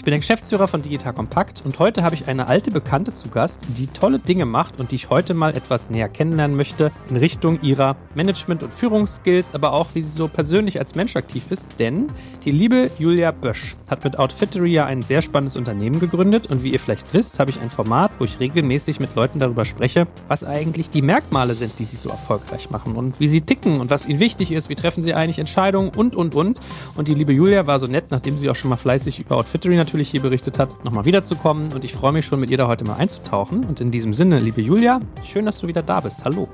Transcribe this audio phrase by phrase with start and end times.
[0.00, 3.28] Ich bin der Geschäftsführer von Digital Compact und heute habe ich eine alte Bekannte zu
[3.28, 7.16] Gast, die tolle Dinge macht und die ich heute mal etwas näher kennenlernen möchte in
[7.18, 11.66] Richtung ihrer Management- und Führungsskills, aber auch wie sie so persönlich als Mensch aktiv ist.
[11.78, 12.06] Denn
[12.46, 16.72] die liebe Julia Bösch hat mit Outfittery ja ein sehr spannendes Unternehmen gegründet und wie
[16.72, 20.44] ihr vielleicht wisst, habe ich ein Format, wo ich regelmäßig mit Leuten darüber spreche, was
[20.44, 24.06] eigentlich die Merkmale sind, die sie so erfolgreich machen und wie sie ticken und was
[24.06, 26.58] ihnen wichtig ist, wie treffen sie eigentlich Entscheidungen und, und, und.
[26.96, 29.89] Und die liebe Julia war so nett, nachdem sie auch schon mal fleißig über Outfittery
[29.90, 31.72] natürlich hier berichtet hat, nochmal wiederzukommen.
[31.72, 33.64] Und ich freue mich schon, mit ihr da heute mal einzutauchen.
[33.64, 36.24] Und in diesem Sinne, liebe Julia, schön, dass du wieder da bist.
[36.24, 36.48] Hallo.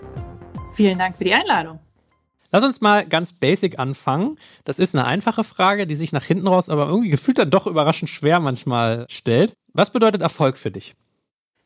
[0.74, 1.78] Vielen Dank für die Einladung.
[2.50, 4.38] Lass uns mal ganz basic anfangen.
[4.64, 7.66] Das ist eine einfache Frage, die sich nach hinten raus aber irgendwie gefühlt dann doch
[7.66, 9.52] überraschend schwer manchmal stellt.
[9.74, 10.94] Was bedeutet Erfolg für dich?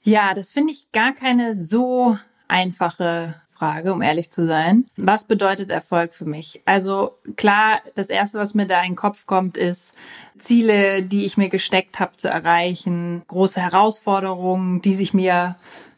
[0.03, 4.87] Ja, das finde ich gar keine so einfache Frage, um ehrlich zu sein.
[4.97, 6.63] Was bedeutet Erfolg für mich?
[6.65, 9.93] Also klar, das Erste, was mir da in den Kopf kommt, ist
[10.41, 15.57] Ziele, die ich mir gesteckt habe zu erreichen, große Herausforderungen, die sich mir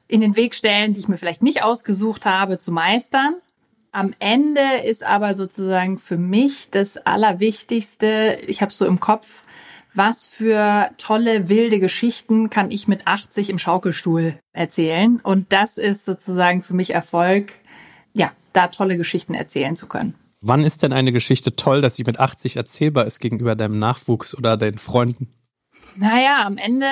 [0.09, 3.37] in den Weg stellen, die ich mir vielleicht nicht ausgesucht habe, zu meistern.
[3.93, 9.43] Am Ende ist aber sozusagen für mich das Allerwichtigste, ich habe so im Kopf,
[9.95, 15.21] was für tolle, wilde Geschichten kann ich mit 80 im Schaukelstuhl erzählen.
[15.23, 17.53] Und das ist sozusagen für mich Erfolg,
[18.15, 20.15] ja, da tolle Geschichten erzählen zu können.
[20.45, 24.37] Wann ist denn eine Geschichte toll, dass sie mit 80 erzählbar ist gegenüber deinem Nachwuchs
[24.37, 25.29] oder deinen Freunden?
[25.95, 26.87] Naja, am Ende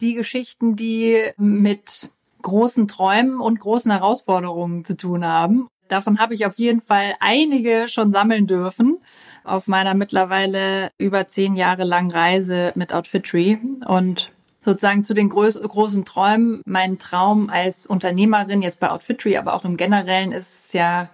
[0.00, 2.10] die Geschichten, die mit
[2.42, 5.66] großen Träumen und großen Herausforderungen zu tun haben.
[5.88, 8.98] Davon habe ich auf jeden Fall einige schon sammeln dürfen
[9.44, 14.30] auf meiner mittlerweile über zehn Jahre langen Reise mit Outfitry und
[14.62, 16.60] sozusagen zu den groß, großen Träumen.
[16.66, 21.08] Mein Traum als Unternehmerin jetzt bei Outfitry, aber auch im Generellen ist es ja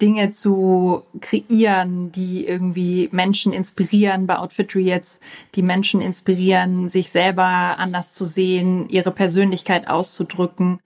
[0.00, 5.20] Dinge zu kreieren, die irgendwie Menschen inspirieren, bei Outfitry jetzt,
[5.54, 7.44] die Menschen inspirieren, sich selber
[7.78, 10.80] anders zu sehen, ihre Persönlichkeit auszudrücken,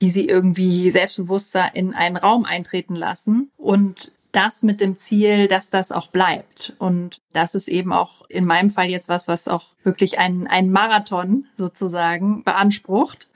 [0.00, 5.70] die sie irgendwie selbstbewusster in einen Raum eintreten lassen und das mit dem Ziel, dass
[5.70, 6.74] das auch bleibt.
[6.78, 10.70] Und das ist eben auch in meinem Fall jetzt was, was auch wirklich ein, ein
[10.70, 13.28] Marathon sozusagen beansprucht.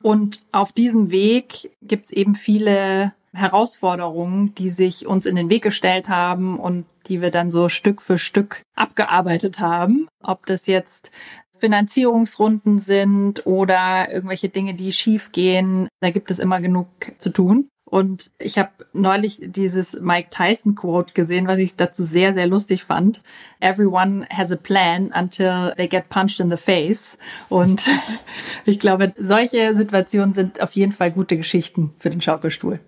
[0.00, 5.62] Und auf diesem Weg gibt es eben viele Herausforderungen, die sich uns in den Weg
[5.62, 10.08] gestellt haben und die wir dann so Stück für Stück abgearbeitet haben.
[10.22, 11.10] Ob das jetzt
[11.58, 15.88] Finanzierungsrunden sind oder irgendwelche Dinge, die schief gehen.
[16.00, 17.68] Da gibt es immer genug zu tun.
[17.84, 22.84] Und ich habe neulich dieses Mike Tyson Quote gesehen, was ich dazu sehr, sehr lustig
[22.84, 23.22] fand.
[23.60, 27.16] Everyone has a plan until they get punched in the face.
[27.48, 27.88] Und
[28.66, 32.78] ich glaube, solche Situationen sind auf jeden Fall gute Geschichten für den Schaukelstuhl.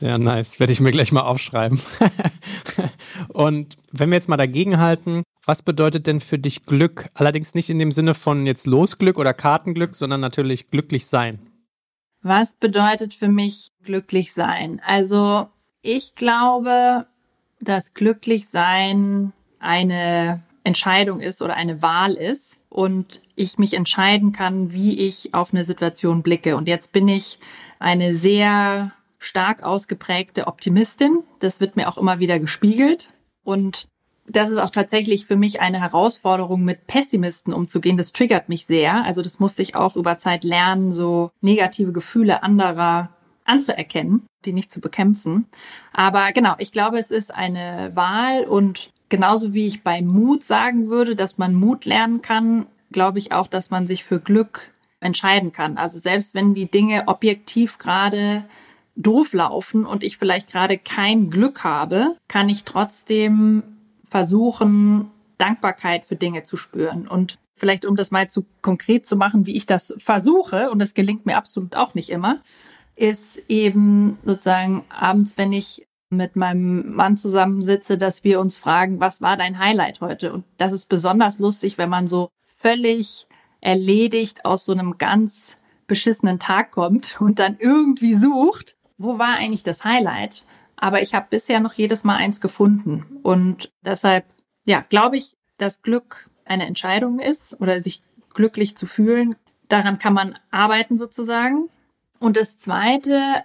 [0.00, 0.58] Sehr nice.
[0.58, 1.78] Werde ich mir gleich mal aufschreiben.
[3.28, 7.10] Und wenn wir jetzt mal dagegen halten, was bedeutet denn für dich Glück?
[7.12, 11.38] Allerdings nicht in dem Sinne von jetzt Losglück oder Kartenglück, sondern natürlich glücklich sein.
[12.22, 14.80] Was bedeutet für mich glücklich sein?
[14.86, 15.48] Also
[15.82, 17.06] ich glaube,
[17.60, 24.72] dass glücklich sein eine Entscheidung ist oder eine Wahl ist und ich mich entscheiden kann,
[24.72, 26.56] wie ich auf eine Situation blicke.
[26.56, 27.38] Und jetzt bin ich
[27.78, 31.22] eine sehr stark ausgeprägte Optimistin.
[31.38, 33.12] Das wird mir auch immer wieder gespiegelt.
[33.44, 33.86] Und
[34.26, 37.96] das ist auch tatsächlich für mich eine Herausforderung, mit Pessimisten umzugehen.
[37.96, 39.04] Das triggert mich sehr.
[39.04, 43.10] Also das musste ich auch über Zeit lernen, so negative Gefühle anderer
[43.44, 45.46] anzuerkennen, die nicht zu bekämpfen.
[45.92, 50.88] Aber genau, ich glaube, es ist eine Wahl und genauso wie ich bei Mut sagen
[50.88, 55.52] würde, dass man Mut lernen kann, glaube ich auch, dass man sich für Glück entscheiden
[55.52, 55.76] kann.
[55.76, 58.44] Also selbst wenn die Dinge objektiv gerade
[59.02, 63.62] doof laufen und ich vielleicht gerade kein Glück habe, kann ich trotzdem
[64.04, 67.08] versuchen, Dankbarkeit für Dinge zu spüren.
[67.08, 70.94] Und vielleicht, um das mal zu konkret zu machen, wie ich das versuche, und das
[70.94, 72.40] gelingt mir absolut auch nicht immer,
[72.96, 79.22] ist eben sozusagen abends, wenn ich mit meinem Mann zusammensitze, dass wir uns fragen, was
[79.22, 80.32] war dein Highlight heute?
[80.32, 82.28] Und das ist besonders lustig, wenn man so
[82.58, 83.28] völlig
[83.60, 89.62] erledigt aus so einem ganz beschissenen Tag kommt und dann irgendwie sucht, wo war eigentlich
[89.62, 90.44] das Highlight?
[90.76, 93.18] Aber ich habe bisher noch jedes Mal eins gefunden.
[93.22, 94.26] Und deshalb,
[94.64, 98.02] ja, glaube ich, dass Glück eine Entscheidung ist oder sich
[98.34, 99.36] glücklich zu fühlen.
[99.68, 101.70] Daran kann man arbeiten sozusagen.
[102.18, 103.42] Und das Zweite,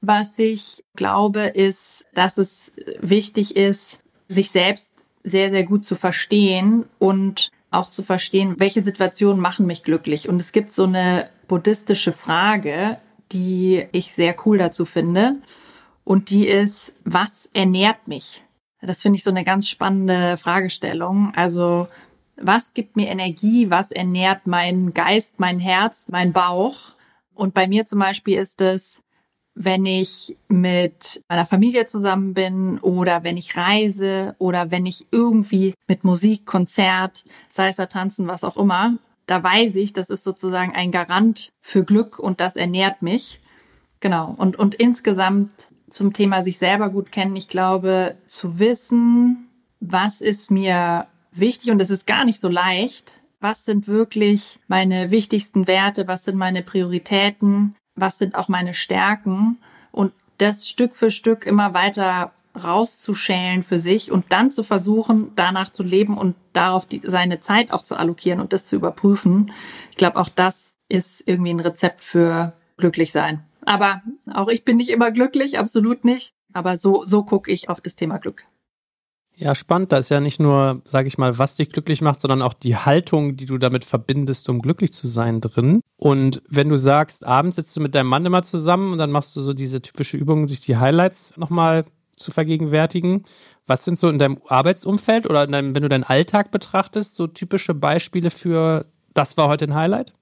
[0.00, 4.92] was ich glaube, ist, dass es wichtig ist, sich selbst
[5.22, 10.28] sehr, sehr gut zu verstehen und auch zu verstehen, welche Situationen machen mich glücklich.
[10.28, 12.98] Und es gibt so eine buddhistische Frage,
[13.32, 15.36] die ich sehr cool dazu finde.
[16.04, 18.42] Und die ist, was ernährt mich?
[18.80, 21.32] Das finde ich so eine ganz spannende Fragestellung.
[21.34, 21.88] Also,
[22.36, 23.70] was gibt mir Energie?
[23.70, 26.92] Was ernährt meinen Geist, mein Herz, mein Bauch?
[27.34, 29.02] Und bei mir zum Beispiel ist es,
[29.54, 35.74] wenn ich mit meiner Familie zusammen bin oder wenn ich reise oder wenn ich irgendwie
[35.88, 40.90] mit Musik, Konzert, Salsa tanzen, was auch immer, da weiß ich, das ist sozusagen ein
[40.90, 43.40] Garant für Glück und das ernährt mich.
[44.00, 44.34] Genau.
[44.36, 45.50] Und, und insgesamt
[45.88, 49.48] zum Thema sich selber gut kennen, ich glaube, zu wissen,
[49.80, 53.20] was ist mir wichtig und es ist gar nicht so leicht.
[53.40, 56.08] Was sind wirklich meine wichtigsten Werte?
[56.08, 57.76] Was sind meine Prioritäten?
[57.96, 59.58] was sind auch meine Stärken
[59.90, 65.70] und das Stück für Stück immer weiter rauszuschälen für sich und dann zu versuchen, danach
[65.70, 69.52] zu leben und darauf die, seine Zeit auch zu allokieren und das zu überprüfen.
[69.90, 73.44] Ich glaube, auch das ist irgendwie ein Rezept für glücklich sein.
[73.64, 76.30] Aber auch ich bin nicht immer glücklich, absolut nicht.
[76.52, 78.46] Aber so, so gucke ich auf das Thema Glück.
[79.38, 79.92] Ja, spannend.
[79.92, 82.76] Da ist ja nicht nur, sage ich mal, was dich glücklich macht, sondern auch die
[82.76, 85.82] Haltung, die du damit verbindest, um glücklich zu sein drin.
[86.00, 89.36] Und wenn du sagst, abends sitzt du mit deinem Mann immer zusammen und dann machst
[89.36, 91.84] du so diese typische Übung, sich die Highlights nochmal
[92.16, 93.24] zu vergegenwärtigen.
[93.66, 97.74] Was sind so in deinem Arbeitsumfeld oder deinem, wenn du deinen Alltag betrachtest, so typische
[97.74, 100.12] Beispiele für, das war heute ein Highlight?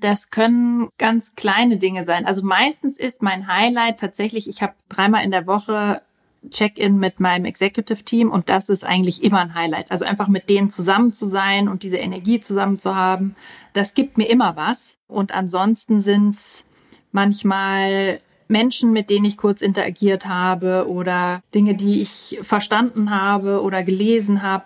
[0.00, 2.24] Das können ganz kleine Dinge sein.
[2.24, 6.02] Also meistens ist mein Highlight tatsächlich, ich habe dreimal in der Woche
[6.50, 9.90] Check-in mit meinem Executive Team und das ist eigentlich immer ein Highlight.
[9.90, 13.34] Also einfach mit denen zusammen zu sein und diese Energie zusammen zu haben,
[13.72, 14.96] das gibt mir immer was.
[15.08, 16.64] Und ansonsten sind's
[17.10, 23.82] manchmal Menschen, mit denen ich kurz interagiert habe oder Dinge, die ich verstanden habe oder
[23.82, 24.64] gelesen habe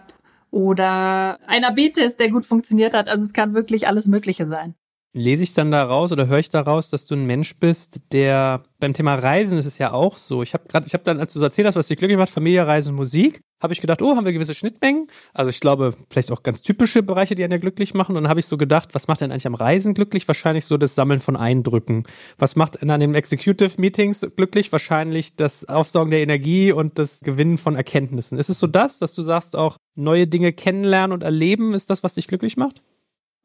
[0.51, 3.09] oder ein AB-Test, der gut funktioniert hat.
[3.09, 4.75] Also es kann wirklich alles Mögliche sein.
[5.15, 8.95] Lese ich dann daraus oder höre ich daraus, dass du ein Mensch bist, der beim
[8.95, 10.43] Thema Reisen ist es ja auch so.
[10.43, 12.67] Ich habe gerade, ich habe dann, als du erzählt hast, was dich glücklich macht, Familie,
[12.67, 15.07] Reisen, Musik, habe ich gedacht, oh, haben wir gewisse Schnittmengen.
[15.33, 18.17] Also ich glaube, vielleicht auch ganz typische Bereiche, die einen ja glücklich machen.
[18.17, 20.27] Und dann habe ich so gedacht, was macht denn eigentlich am Reisen glücklich?
[20.27, 22.03] Wahrscheinlich so das Sammeln von Eindrücken.
[22.39, 24.73] Was macht in den Executive Meetings glücklich?
[24.73, 28.39] Wahrscheinlich das Aufsaugen der Energie und das Gewinnen von Erkenntnissen.
[28.39, 32.03] Ist es so das, dass du sagst, auch neue Dinge kennenlernen und erleben, ist das,
[32.03, 32.83] was dich glücklich macht?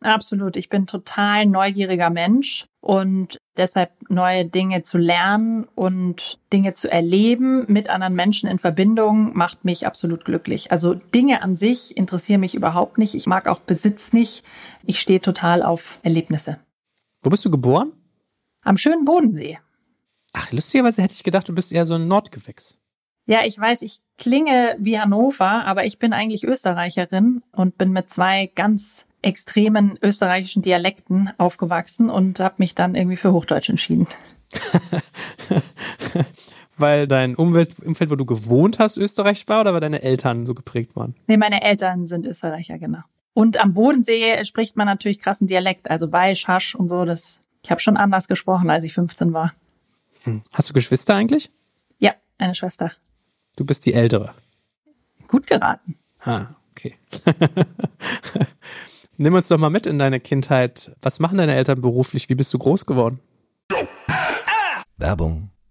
[0.02, 0.56] Absolut.
[0.58, 7.66] Ich bin total neugieriger Mensch und deshalb neue Dinge zu lernen und Dinge zu erleben
[7.68, 10.72] mit anderen Menschen in Verbindung macht mich absolut glücklich.
[10.72, 13.16] Also Dinge an sich interessieren mich überhaupt nicht.
[13.16, 14.44] Ich mag auch Besitz nicht.
[14.86, 16.60] Ich stehe total auf Erlebnisse.
[17.24, 17.92] Wo bist du geboren?
[18.62, 19.60] Am schönen Bodensee.
[20.34, 22.78] Ach, lustigerweise hätte ich gedacht, du bist eher so ein Nordgewächs.
[23.26, 28.10] Ja, ich weiß, ich klinge wie Hannover, aber ich bin eigentlich Österreicherin und bin mit
[28.10, 34.08] zwei ganz extremen österreichischen Dialekten aufgewachsen und habe mich dann irgendwie für Hochdeutsch entschieden.
[36.78, 40.54] weil dein Umwelt, Umfeld, wo du gewohnt hast, österreichisch war oder weil deine Eltern so
[40.54, 41.16] geprägt waren?
[41.28, 43.02] Nee, meine Eltern sind Österreicher, genau.
[43.34, 47.06] Und am Bodensee spricht man natürlich krassen Dialekt, also Weisch, Hasch und so.
[47.06, 49.54] Das, ich habe schon anders gesprochen, als ich 15 war.
[50.24, 50.42] Hm.
[50.52, 51.52] Hast du Geschwister eigentlich?
[52.00, 52.92] Ja, eine Schwester.
[53.56, 54.34] Du bist die Ältere.
[55.28, 55.98] Gut geraten.
[56.20, 56.96] Ah, okay.
[59.20, 60.96] Nimm uns doch mal mit in deine Kindheit.
[61.02, 62.30] Was machen deine Eltern beruflich?
[62.30, 63.20] Wie bist du groß geworden?
[64.98, 65.50] Werbung.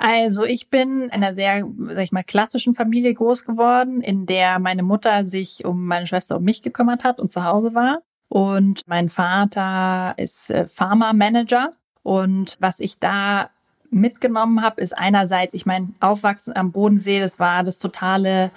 [0.00, 4.60] Also ich bin in einer sehr, sag ich mal, klassischen Familie groß geworden, in der
[4.60, 8.02] meine Mutter sich um meine Schwester und mich gekümmert hat und zu Hause war.
[8.28, 11.72] Und mein Vater ist äh, Pharma-Manager.
[12.04, 13.50] Und was ich da
[13.90, 18.52] mitgenommen habe, ist einerseits, ich meine, Aufwachsen am Bodensee, das war das totale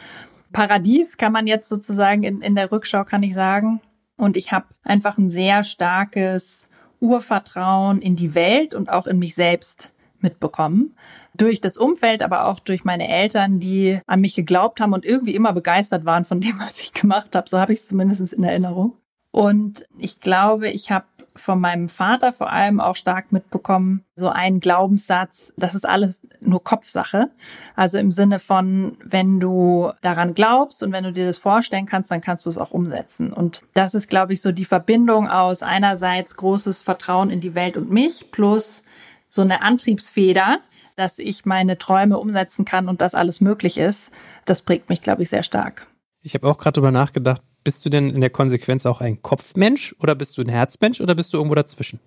[0.53, 3.81] Paradies, kann man jetzt sozusagen in, in der Rückschau, kann ich sagen.
[4.15, 6.69] Und ich habe einfach ein sehr starkes
[7.00, 10.95] Urvertrauen in die Welt und auch in mich selbst mitbekommen.
[11.35, 15.35] Durch das Umfeld, aber auch durch meine Eltern, die an mich geglaubt haben und irgendwie
[15.35, 17.50] immer begeistert waren von dem, was ich gemacht habe.
[17.50, 18.93] So habe ich es zumindest in Erinnerung.
[19.31, 24.59] Und ich glaube, ich habe von meinem Vater vor allem auch stark mitbekommen, so ein
[24.59, 27.29] Glaubenssatz, das ist alles nur Kopfsache.
[27.75, 32.11] Also im Sinne von, wenn du daran glaubst und wenn du dir das vorstellen kannst,
[32.11, 33.31] dann kannst du es auch umsetzen.
[33.31, 37.77] Und das ist, glaube ich, so die Verbindung aus einerseits großes Vertrauen in die Welt
[37.77, 38.83] und mich plus
[39.29, 40.59] so eine Antriebsfeder,
[40.95, 44.12] dass ich meine Träume umsetzen kann und dass alles möglich ist.
[44.45, 45.88] Das prägt mich, glaube ich, sehr stark.
[46.21, 49.95] Ich habe auch gerade drüber nachgedacht, bist du denn in der Konsequenz auch ein Kopfmensch
[50.00, 52.00] oder bist du ein Herzmensch oder bist du irgendwo dazwischen?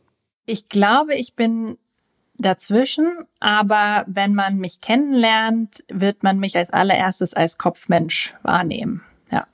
[0.46, 1.78] Ich glaube, ich bin
[2.36, 3.10] dazwischen,
[3.40, 9.02] aber wenn man mich kennenlernt, wird man mich als allererstes als Kopfmensch wahrnehmen.
[9.30, 9.46] Ja.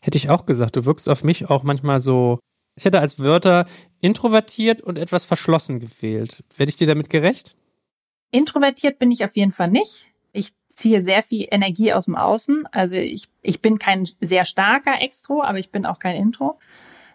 [0.00, 2.38] Hätte ich auch gesagt, du wirkst auf mich auch manchmal so.
[2.76, 3.66] Ich hätte als Wörter
[4.00, 6.42] introvertiert und etwas verschlossen gewählt.
[6.56, 7.56] Werde ich dir damit gerecht?
[8.32, 10.08] Introvertiert bin ich auf jeden Fall nicht.
[10.32, 12.66] Ich ziehe sehr viel Energie aus dem Außen.
[12.72, 16.58] Also ich, ich bin kein sehr starker Extro, aber ich bin auch kein Intro.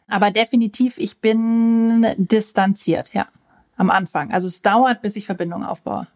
[0.07, 3.27] Aber definitiv, ich bin distanziert, ja,
[3.75, 4.31] am Anfang.
[4.31, 6.07] Also es dauert, bis ich Verbindungen aufbaue.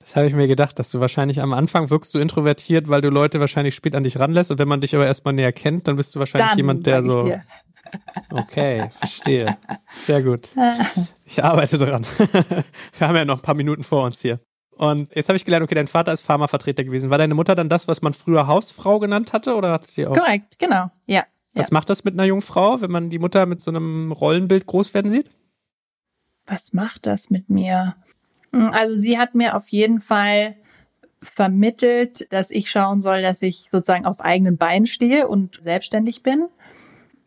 [0.00, 3.10] Das habe ich mir gedacht, dass du wahrscheinlich am Anfang wirkst du introvertiert, weil du
[3.10, 4.50] Leute wahrscheinlich spät an dich ranlässt.
[4.50, 7.02] Und wenn man dich aber erstmal näher kennt, dann bist du wahrscheinlich dann, jemand, der
[7.02, 7.32] so.
[8.30, 9.56] Okay, verstehe.
[9.90, 10.50] Sehr gut.
[11.24, 12.04] Ich arbeite dran.
[12.98, 14.40] Wir haben ja noch ein paar Minuten vor uns hier.
[14.78, 17.10] Und jetzt habe ich gelernt, okay, dein Vater ist Pharmavertreter gewesen.
[17.10, 19.56] War deine Mutter dann das, was man früher Hausfrau genannt hatte?
[19.56, 20.14] Oder hatte die auch?
[20.14, 21.24] Korrekt, genau, ja.
[21.54, 21.74] Was ja.
[21.74, 24.94] macht das mit einer jungen Frau, wenn man die Mutter mit so einem Rollenbild groß
[24.94, 25.30] werden sieht?
[26.46, 27.96] Was macht das mit mir?
[28.52, 30.56] Also sie hat mir auf jeden Fall
[31.20, 36.46] vermittelt, dass ich schauen soll, dass ich sozusagen auf eigenen Beinen stehe und selbstständig bin.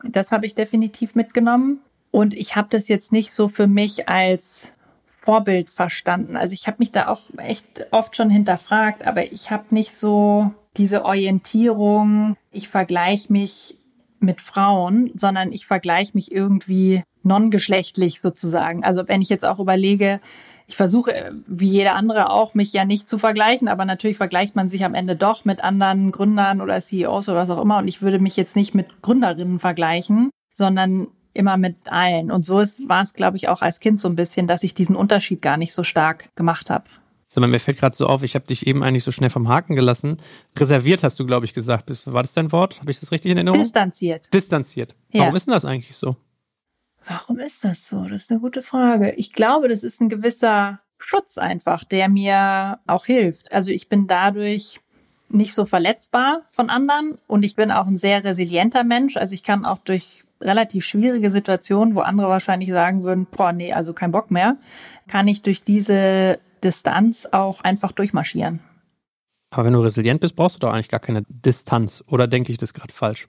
[0.04, 1.82] Das habe ich definitiv mitgenommen.
[2.10, 4.74] Und ich habe das jetzt nicht so für mich als
[5.22, 6.36] Vorbild verstanden.
[6.36, 10.52] Also ich habe mich da auch echt oft schon hinterfragt, aber ich habe nicht so
[10.78, 13.78] diese Orientierung, ich vergleiche mich
[14.20, 18.84] mit Frauen, sondern ich vergleiche mich irgendwie non-geschlechtlich sozusagen.
[18.84, 20.20] Also wenn ich jetzt auch überlege,
[20.66, 24.70] ich versuche, wie jeder andere auch, mich ja nicht zu vergleichen, aber natürlich vergleicht man
[24.70, 27.78] sich am Ende doch mit anderen Gründern oder CEOs oder was auch immer.
[27.78, 32.32] Und ich würde mich jetzt nicht mit Gründerinnen vergleichen, sondern immer mit allen.
[32.32, 34.96] Und so war es, glaube ich, auch als Kind so ein bisschen, dass ich diesen
[34.96, 36.86] Unterschied gar nicht so stark gemacht habe.
[37.28, 39.48] Sag mal, mir fällt gerade so auf, ich habe dich eben eigentlich so schnell vom
[39.48, 40.18] Haken gelassen.
[40.58, 41.90] Reserviert hast du, glaube ich, gesagt.
[42.08, 42.82] War das dein Wort?
[42.82, 43.62] Habe ich das richtig in Erinnerung?
[43.62, 44.34] Distanziert.
[44.34, 44.96] Distanziert.
[45.12, 45.22] Ja.
[45.22, 46.18] Warum ist denn das eigentlich so?
[47.06, 48.04] Warum ist das so?
[48.04, 49.14] Das ist eine gute Frage.
[49.14, 53.52] Ich glaube, das ist ein gewisser Schutz einfach, der mir auch hilft.
[53.52, 54.82] Also ich bin dadurch
[55.34, 59.18] nicht so verletzbar von anderen und ich bin auch ein sehr resilienter Mensch.
[59.18, 63.74] Also ich kann auch durch relativ schwierige Situation, wo andere wahrscheinlich sagen würden, boah, nee,
[63.74, 64.58] also kein Bock mehr,
[65.08, 68.60] kann ich durch diese Distanz auch einfach durchmarschieren.
[69.52, 72.04] Aber wenn du resilient bist, brauchst du doch eigentlich gar keine Distanz.
[72.08, 73.28] Oder denke ich das gerade falsch?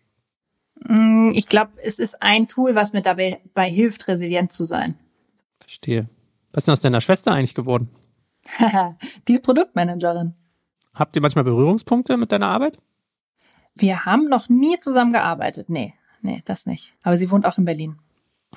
[0.85, 4.95] Mm, ich glaube, es ist ein Tool, was mir dabei, dabei hilft, resilient zu sein.
[5.61, 6.09] Verstehe.
[6.53, 7.89] Was ist denn aus deiner Schwester eigentlich geworden?
[9.29, 10.35] Die ist Produktmanagerin.
[10.95, 12.79] Habt ihr manchmal Berührungspunkte mit deiner Arbeit?
[13.75, 15.69] Wir haben noch nie zusammen gearbeitet.
[15.69, 16.95] Nee nee, das nicht.
[17.03, 17.99] Aber sie wohnt auch in Berlin.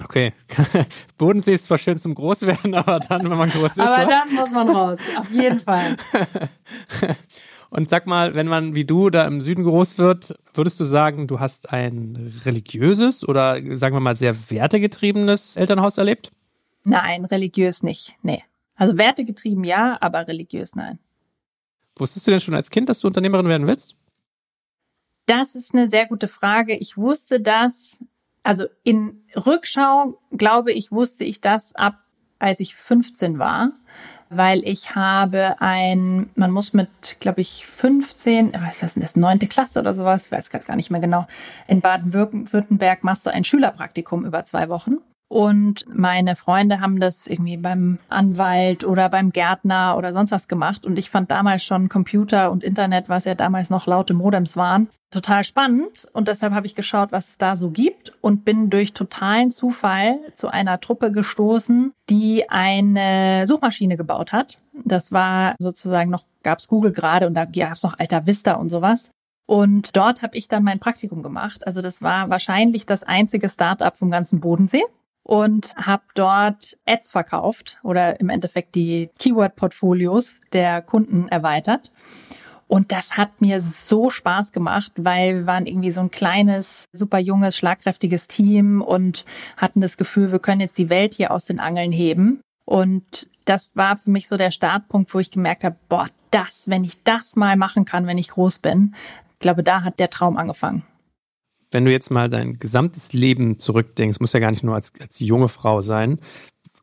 [0.01, 0.33] Okay.
[1.17, 3.79] Bodensee ist zwar schön zum Großwerden, aber dann, wenn man groß ist.
[3.79, 5.95] aber dann muss man raus, auf jeden Fall.
[7.69, 11.27] Und sag mal, wenn man wie du da im Süden groß wird, würdest du sagen,
[11.27, 16.31] du hast ein religiöses oder sagen wir mal sehr wertegetriebenes Elternhaus erlebt?
[16.83, 18.15] Nein, religiös nicht.
[18.21, 18.43] Nee.
[18.75, 20.99] Also wertegetrieben ja, aber religiös nein.
[21.97, 23.95] Wusstest du denn schon als Kind, dass du Unternehmerin werden willst?
[25.27, 26.75] Das ist eine sehr gute Frage.
[26.75, 27.97] Ich wusste das,
[28.43, 32.03] also in Rückschau glaube ich, wusste ich das ab,
[32.37, 33.71] als ich 15 war,
[34.29, 39.79] weil ich habe ein, man muss mit, glaube ich, 15, was ist das, neunte Klasse
[39.79, 41.25] oder sowas, ich weiß gerade gar nicht mehr genau,
[41.67, 44.97] in Baden-Württemberg machst du ein Schülerpraktikum über zwei Wochen.
[45.27, 50.85] Und meine Freunde haben das irgendwie beim Anwalt oder beim Gärtner oder sonst was gemacht.
[50.85, 54.87] Und ich fand damals schon Computer und Internet, was ja damals noch laute Modems waren,
[55.11, 56.07] total spannend.
[56.13, 60.19] Und deshalb habe ich geschaut, was es da so gibt und bin durch totalen Zufall
[60.35, 64.61] zu einer Truppe gestoßen, die eine Suchmaschine gebaut hat.
[64.83, 69.09] Das war sozusagen noch, gab's Google gerade und da gab's noch Alta Vista und sowas.
[69.47, 71.65] Und dort habe ich dann mein Praktikum gemacht.
[71.65, 74.83] Also das war wahrscheinlich das einzige Start-up vom ganzen Bodensee
[75.25, 81.91] und habe dort Ads verkauft oder im Endeffekt die Keyword-Portfolios der Kunden erweitert.
[82.67, 87.17] Und das hat mir so Spaß gemacht, weil wir waren irgendwie so ein kleines, super
[87.17, 89.25] junges, schlagkräftiges Team und
[89.57, 92.41] hatten das Gefühl, wir können jetzt die Welt hier aus den Angeln heben.
[92.63, 96.83] Und das war für mich so der Startpunkt, wo ich gemerkt habe, boah, das, wenn
[96.83, 98.93] ich das mal machen kann, wenn ich groß bin,
[99.33, 100.83] ich glaube, da hat der Traum angefangen.
[101.71, 105.19] Wenn du jetzt mal dein gesamtes Leben zurückdenkst, muss ja gar nicht nur als, als
[105.19, 106.19] junge Frau sein.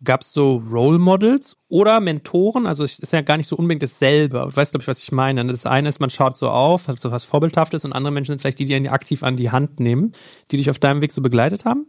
[0.04, 2.66] Gab es so Role Models oder Mentoren?
[2.66, 4.48] Also es ist ja gar nicht so unbedingt dasselbe.
[4.50, 5.44] Du weißt, glaube ich, was ich meine.
[5.46, 8.40] Das eine ist, man schaut so auf, hat so was Vorbildhaftes und andere Menschen sind
[8.40, 10.12] vielleicht die, die einen aktiv an die Hand nehmen,
[10.50, 11.86] die dich auf deinem Weg so begleitet haben?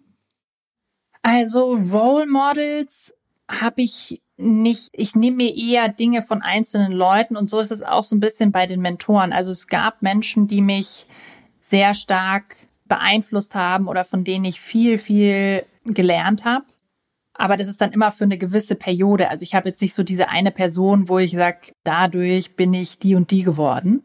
[1.23, 3.13] Also Role Models
[3.49, 7.81] habe ich nicht, ich nehme mir eher Dinge von einzelnen Leuten und so ist es
[7.81, 9.33] auch so ein bisschen bei den Mentoren.
[9.33, 11.07] Also es gab Menschen, die mich
[11.59, 16.65] sehr stark beeinflusst haben oder von denen ich viel, viel gelernt habe.
[17.35, 19.29] Aber das ist dann immer für eine gewisse Periode.
[19.29, 22.99] Also ich habe jetzt nicht so diese eine Person, wo ich sage, dadurch bin ich
[22.99, 24.03] die und die geworden.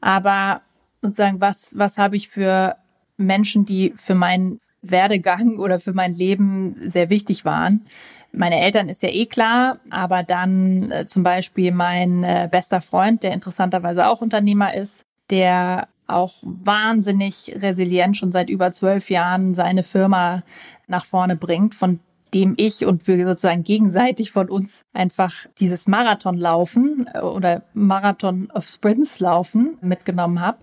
[0.00, 0.62] Aber
[1.02, 2.76] sozusagen, was, was habe ich für
[3.16, 7.86] Menschen, die für meinen Werdegang oder für mein Leben sehr wichtig waren?
[8.36, 13.22] meine Eltern ist ja eh klar, aber dann äh, zum Beispiel mein äh, bester Freund,
[13.22, 19.82] der interessanterweise auch Unternehmer ist, der auch wahnsinnig resilient schon seit über zwölf Jahren seine
[19.82, 20.42] Firma
[20.86, 22.00] nach vorne bringt, von
[22.34, 28.50] dem ich und wir sozusagen gegenseitig von uns einfach dieses Marathon laufen äh, oder Marathon
[28.52, 30.58] of Sprints laufen mitgenommen habe.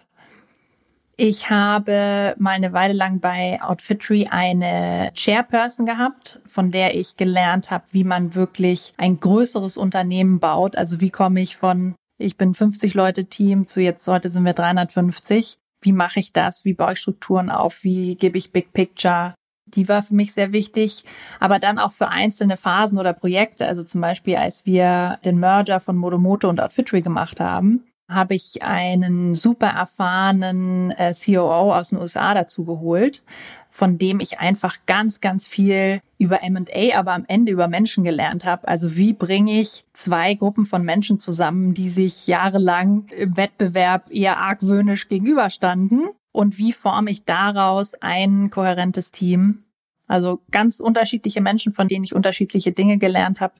[1.17, 7.69] Ich habe mal eine Weile lang bei Outfitry eine Chairperson gehabt, von der ich gelernt
[7.69, 10.77] habe, wie man wirklich ein größeres Unternehmen baut.
[10.77, 14.53] Also wie komme ich von, ich bin 50 Leute Team zu jetzt heute sind wir
[14.53, 15.57] 350.
[15.81, 16.63] Wie mache ich das?
[16.63, 17.83] Wie baue ich Strukturen auf?
[17.83, 19.33] Wie gebe ich Big Picture?
[19.65, 21.05] Die war für mich sehr wichtig,
[21.39, 23.67] aber dann auch für einzelne Phasen oder Projekte.
[23.67, 28.61] Also zum Beispiel, als wir den Merger von Modomoto und Outfitry gemacht haben, habe ich
[28.61, 33.23] einen super erfahrenen äh, COO aus den USA dazu geholt,
[33.69, 38.45] von dem ich einfach ganz, ganz viel über M&A, aber am Ende über Menschen gelernt
[38.45, 38.67] habe.
[38.67, 44.37] Also wie bringe ich zwei Gruppen von Menschen zusammen, die sich jahrelang im Wettbewerb eher
[44.37, 49.63] argwöhnisch gegenüberstanden und wie forme ich daraus ein kohärentes Team?
[50.07, 53.53] Also ganz unterschiedliche Menschen, von denen ich unterschiedliche Dinge gelernt habe.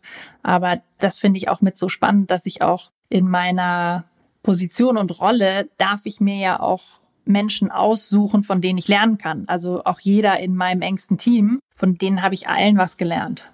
[0.44, 4.06] Aber das finde ich auch mit so spannend, dass ich auch in meiner
[4.44, 6.84] Position und Rolle darf ich mir ja auch
[7.26, 9.46] Menschen aussuchen, von denen ich lernen kann.
[9.48, 13.52] Also auch jeder in meinem engsten Team, von denen habe ich allen was gelernt.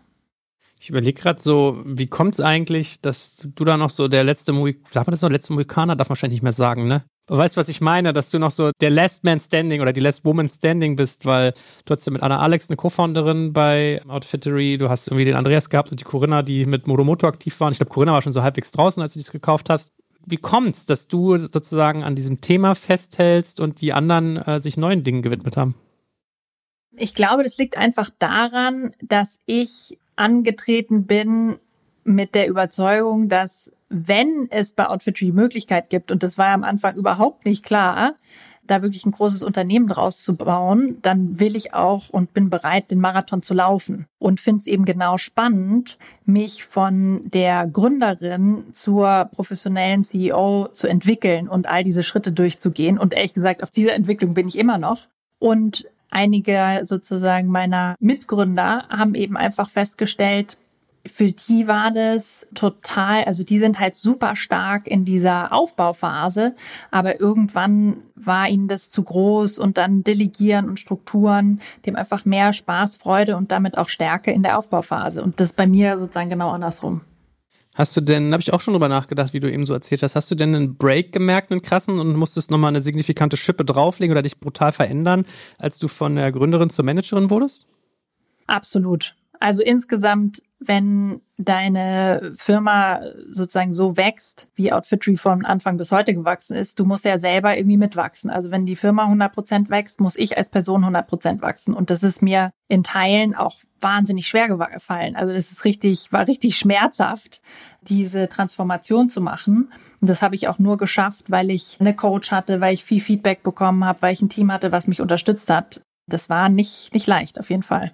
[0.80, 4.54] Ich überlege gerade so, wie kommt es eigentlich, dass du da noch so der letzte
[4.54, 7.04] Mohikaner, darf man das noch letzte Mohikaner, darf man wahrscheinlich nicht mehr sagen, ne?
[7.30, 8.14] Weißt du, was ich meine?
[8.14, 11.54] Dass du noch so der Last Man Standing oder die Last Woman Standing bist, weil
[11.84, 15.70] du hast ja mit Anna Alex eine Co-Founderin bei Outfittery, du hast irgendwie den Andreas
[15.70, 17.74] gehabt und die Corinna, die mit Modomoto aktiv waren.
[17.74, 19.92] Ich glaube, Corinna war schon so halbwegs draußen, als du das gekauft hast
[20.28, 25.04] wie kommt's, dass du sozusagen an diesem Thema festhältst und die anderen äh, sich neuen
[25.04, 25.76] Dingen gewidmet haben?
[26.92, 31.60] Ich glaube, das liegt einfach daran, dass ich angetreten bin
[32.04, 36.96] mit der Überzeugung, dass wenn es bei Outfitry Möglichkeit gibt, und das war am Anfang
[36.96, 38.16] überhaupt nicht klar,
[38.68, 42.92] da wirklich ein großes Unternehmen draus zu bauen, dann will ich auch und bin bereit,
[42.92, 44.06] den Marathon zu laufen.
[44.20, 51.48] Und finde es eben genau spannend, mich von der Gründerin zur professionellen CEO zu entwickeln
[51.48, 52.98] und all diese Schritte durchzugehen.
[52.98, 55.08] Und ehrlich gesagt, auf dieser Entwicklung bin ich immer noch.
[55.40, 60.58] Und einige sozusagen meiner Mitgründer haben eben einfach festgestellt,
[61.08, 66.54] für die war das total, also die sind halt super stark in dieser Aufbauphase,
[66.92, 72.54] aber irgendwann war ihnen das zu groß und dann Delegieren und Strukturen, dem einfach mehr
[72.54, 75.24] Spaß, Freude und damit auch Stärke in der Aufbauphase.
[75.24, 77.02] Und das bei mir sozusagen genau andersrum.
[77.78, 80.16] Hast du denn, habe ich auch schon drüber nachgedacht, wie du eben so erzählt hast,
[80.16, 84.12] hast du denn einen Break gemerkt, einen krassen, und musstest nochmal eine signifikante Schippe drauflegen
[84.12, 85.26] oder dich brutal verändern,
[85.60, 87.68] als du von der Gründerin zur Managerin wurdest?
[88.48, 89.16] Absolut.
[89.40, 96.56] Also insgesamt, wenn deine Firma sozusagen so wächst, wie Outfitry von Anfang bis heute gewachsen
[96.56, 98.32] ist, du musst ja selber irgendwie mitwachsen.
[98.32, 101.76] Also wenn die Firma 100 Prozent wächst, muss ich als Person 100 Prozent wachsen.
[101.76, 105.16] Und das ist mir in Teilen auch wahnsinnig schwer gefallen.
[105.16, 107.42] Also das ist richtig, war richtig schmerzhaft,
[107.82, 109.72] diese Transformation zu machen.
[110.02, 113.02] Und das habe ich auch nur geschafft, weil ich eine Coach hatte, weil ich viel
[113.02, 115.82] Feedback bekommen habe, weil ich ein Team hatte, was mich unterstützt hat.
[116.08, 117.94] Das war nicht, nicht leicht, auf jeden Fall.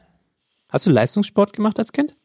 [0.69, 2.15] Hast du Leistungssport gemacht als Kind?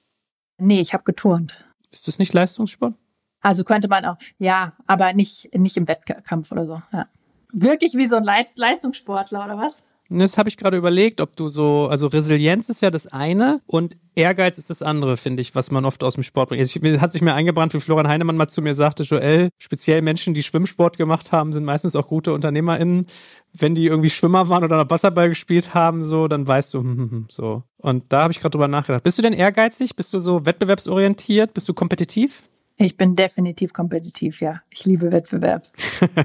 [0.59, 1.64] Nee, ich habe geturnt.
[1.90, 2.94] Ist das nicht Leistungssport?
[3.40, 6.83] Also könnte man auch, ja, aber nicht, nicht im Wettkampf oder so.
[6.92, 7.07] Ja.
[7.53, 9.83] Wirklich wie so ein Leistungssportler oder was?
[10.11, 13.99] Jetzt habe ich gerade überlegt, ob du so, also Resilienz ist ja das eine und
[14.14, 16.61] Ehrgeiz ist das andere, finde ich, was man oft aus dem Sport bringt.
[16.61, 20.01] Also ich, hat sich mir eingebrannt, wie Florian Heinemann mal zu mir sagte, Joel, speziell
[20.01, 23.07] Menschen, die Schwimmsport gemacht haben, sind meistens auch gute UnternehmerInnen.
[23.53, 26.97] Wenn die irgendwie Schwimmer waren oder noch Wasserball gespielt haben, so, dann weißt du, hm,
[26.97, 27.62] hm, hm, so.
[27.77, 29.05] Und da habe ich gerade drüber nachgedacht.
[29.05, 29.94] Bist du denn ehrgeizig?
[29.94, 31.53] Bist du so wettbewerbsorientiert?
[31.53, 32.44] Bist du kompetitiv?
[32.77, 34.62] Ich bin definitiv kompetitiv, ja.
[34.71, 35.68] Ich liebe Wettbewerb.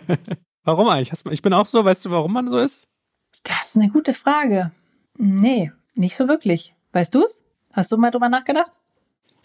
[0.63, 1.12] warum eigentlich?
[1.32, 1.84] Ich bin auch so.
[1.84, 2.88] Weißt du, warum man so ist?
[3.43, 4.71] Das ist eine gute Frage.
[5.17, 6.73] Nee, nicht so wirklich.
[6.91, 7.43] Weißt du's?
[7.71, 8.79] Hast du mal drüber nachgedacht?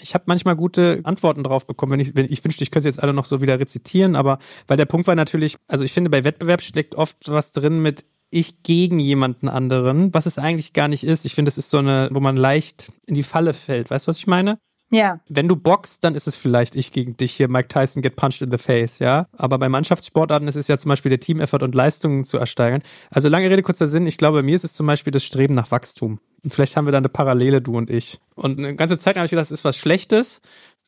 [0.01, 1.93] Ich habe manchmal gute Antworten drauf bekommen.
[1.93, 4.39] Wenn ich, wenn ich wünschte, ich könnte sie jetzt alle noch so wieder rezitieren, aber
[4.69, 8.05] weil der Punkt war natürlich, also ich finde, bei Wettbewerb steckt oft was drin mit
[8.31, 11.25] ich gegen jemanden anderen, was es eigentlich gar nicht ist.
[11.25, 13.91] Ich finde, es ist so eine, wo man leicht in die Falle fällt.
[13.91, 14.59] Weißt du, was ich meine?
[14.91, 15.21] Ja.
[15.29, 18.41] Wenn du boxst, dann ist es vielleicht ich gegen dich hier, Mike Tyson get punched
[18.41, 19.27] in the face, ja.
[19.37, 22.83] Aber bei Mannschaftssportarten ist es ja zum Beispiel der Team-Effort und Leistungen zu ersteigern.
[23.11, 24.07] Also lange Rede, kurzer Sinn.
[24.07, 26.21] Ich glaube, bei mir ist es zum Beispiel das Streben nach Wachstum.
[26.43, 28.19] Und vielleicht haben wir da eine Parallele, du und ich.
[28.35, 30.41] Und eine ganze Zeit habe ich gedacht, das ist was Schlechtes.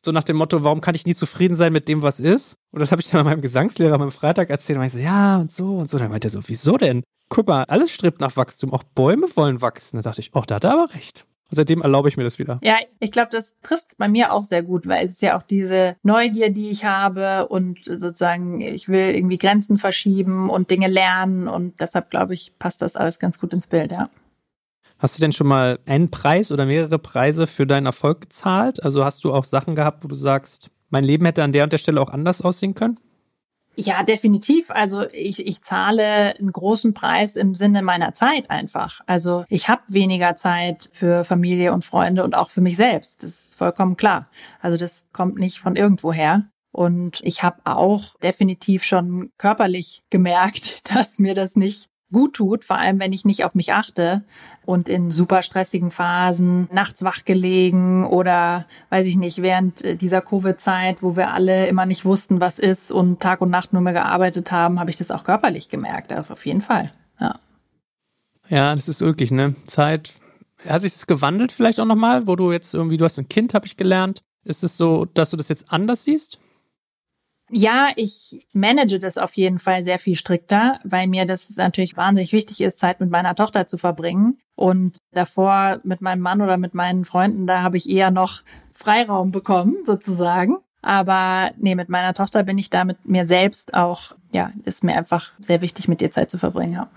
[0.03, 2.55] So nach dem Motto, warum kann ich nie zufrieden sein mit dem, was ist?
[2.71, 4.79] Und das habe ich dann meinem Gesangslehrer am Freitag erzählt.
[4.79, 5.99] Und ich so, ja, und so und so.
[5.99, 7.03] Dann meinte er so, wieso denn?
[7.29, 8.73] Guck mal, alles strebt nach Wachstum.
[8.73, 9.97] Auch Bäume wollen wachsen.
[9.97, 11.25] Da dachte ich, oh, da hat er aber recht.
[11.51, 12.59] Und seitdem erlaube ich mir das wieder.
[12.63, 15.37] Ja, ich glaube, das trifft es bei mir auch sehr gut, weil es ist ja
[15.37, 20.87] auch diese Neugier, die ich habe und sozusagen, ich will irgendwie Grenzen verschieben und Dinge
[20.87, 24.09] lernen und deshalb glaube ich, passt das alles ganz gut ins Bild, ja.
[24.97, 28.81] Hast du denn schon mal einen Preis oder mehrere Preise für deinen Erfolg gezahlt?
[28.83, 31.73] Also hast du auch Sachen gehabt, wo du sagst, mein Leben hätte an der und
[31.73, 32.97] der Stelle auch anders aussehen können?
[33.75, 34.69] Ja, definitiv.
[34.69, 39.01] Also ich, ich zahle einen großen Preis im Sinne meiner Zeit einfach.
[39.05, 43.23] Also ich habe weniger Zeit für Familie und Freunde und auch für mich selbst.
[43.23, 44.29] Das ist vollkommen klar.
[44.59, 46.49] Also das kommt nicht von irgendwoher.
[46.73, 52.77] Und ich habe auch definitiv schon körperlich gemerkt, dass mir das nicht gut tut, vor
[52.77, 54.23] allem wenn ich nicht auf mich achte
[54.65, 60.21] und in super stressigen Phasen nachts wach gelegen oder weiß ich nicht, während äh, dieser
[60.21, 63.93] Covid-Zeit, wo wir alle immer nicht wussten, was ist und Tag und Nacht nur mehr
[63.93, 66.91] gearbeitet haben, habe ich das auch körperlich gemerkt, auf jeden Fall.
[67.19, 67.39] Ja.
[68.49, 69.55] Ja, das ist wirklich, ne?
[69.67, 70.13] Zeit.
[70.67, 73.53] Hat sich das gewandelt vielleicht auch nochmal, wo du jetzt irgendwie, du hast ein Kind,
[73.53, 74.21] habe ich gelernt.
[74.43, 76.39] Ist es so, dass du das jetzt anders siehst?
[77.51, 82.31] Ja, ich manage das auf jeden Fall sehr viel strikter, weil mir das natürlich wahnsinnig
[82.31, 84.39] wichtig ist, Zeit mit meiner Tochter zu verbringen.
[84.55, 89.31] Und davor mit meinem Mann oder mit meinen Freunden, da habe ich eher noch Freiraum
[89.31, 90.57] bekommen, sozusagen.
[90.81, 94.95] Aber nee, mit meiner Tochter bin ich da mit mir selbst auch, ja, ist mir
[94.95, 96.73] einfach sehr wichtig, mit ihr Zeit zu verbringen.
[96.73, 96.89] Ja.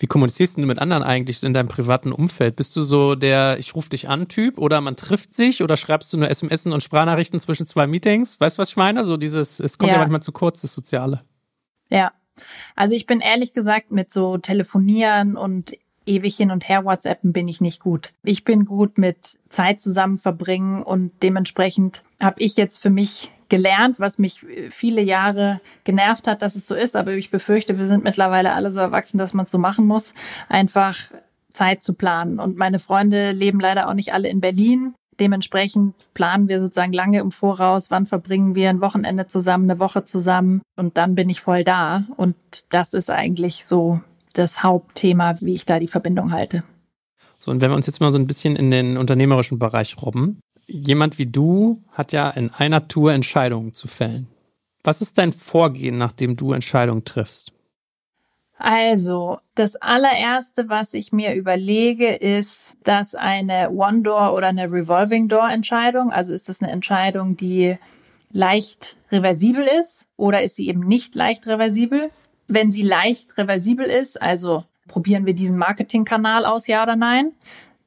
[0.00, 2.56] Wie kommunizierst du mit anderen eigentlich in deinem privaten Umfeld?
[2.56, 6.10] Bist du so der Ich rufe dich an Typ oder man trifft sich oder schreibst
[6.12, 8.40] du nur SMS und Sprachnachrichten zwischen zwei Meetings?
[8.40, 9.04] Weißt du, was ich meine?
[9.04, 11.22] So dieses, es kommt ja, ja manchmal zu kurz, das Soziale.
[11.90, 12.12] Ja.
[12.74, 15.72] Also ich bin ehrlich gesagt mit so Telefonieren und
[16.06, 18.14] ewig hin und her WhatsAppen bin ich nicht gut.
[18.22, 24.00] Ich bin gut mit Zeit zusammen verbringen und dementsprechend habe ich jetzt für mich gelernt,
[24.00, 26.96] was mich äh, viele Jahre genervt hat, dass es so ist.
[26.96, 30.14] Aber ich befürchte, wir sind mittlerweile alle so erwachsen, dass man es so machen muss,
[30.48, 30.96] einfach
[31.52, 32.38] Zeit zu planen.
[32.38, 34.94] Und meine Freunde leben leider auch nicht alle in Berlin.
[35.18, 40.04] Dementsprechend planen wir sozusagen lange im Voraus, wann verbringen wir ein Wochenende zusammen, eine Woche
[40.04, 42.04] zusammen und dann bin ich voll da.
[42.16, 42.36] Und
[42.70, 44.00] das ist eigentlich so
[44.32, 46.62] das Hauptthema, wie ich da die Verbindung halte.
[47.38, 50.40] So, und wenn wir uns jetzt mal so ein bisschen in den unternehmerischen Bereich robben,
[50.70, 54.28] jemand wie du hat ja in einer Tour Entscheidungen zu fällen.
[54.82, 57.52] Was ist dein Vorgehen, nachdem du Entscheidungen triffst?
[58.56, 66.34] Also, das allererste, was ich mir überlege, ist, dass eine One-Door oder eine Revolving-Door-Entscheidung, also
[66.34, 67.78] ist das eine Entscheidung, die
[68.32, 72.10] leicht reversibel ist oder ist sie eben nicht leicht reversibel?
[72.48, 77.32] Wenn sie leicht reversibel ist, also probieren wir diesen Marketingkanal aus, ja oder nein,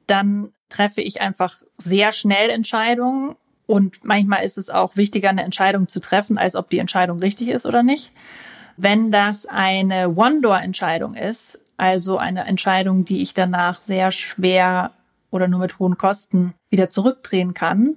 [0.08, 3.36] dann treffe ich einfach sehr schnell Entscheidungen.
[3.66, 7.48] Und manchmal ist es auch wichtiger, eine Entscheidung zu treffen, als ob die Entscheidung richtig
[7.48, 8.10] ist oder nicht.
[8.76, 14.90] Wenn das eine One-Door-Entscheidung ist, also eine Entscheidung, die ich danach sehr schwer
[15.30, 17.96] oder nur mit hohen Kosten wieder zurückdrehen kann,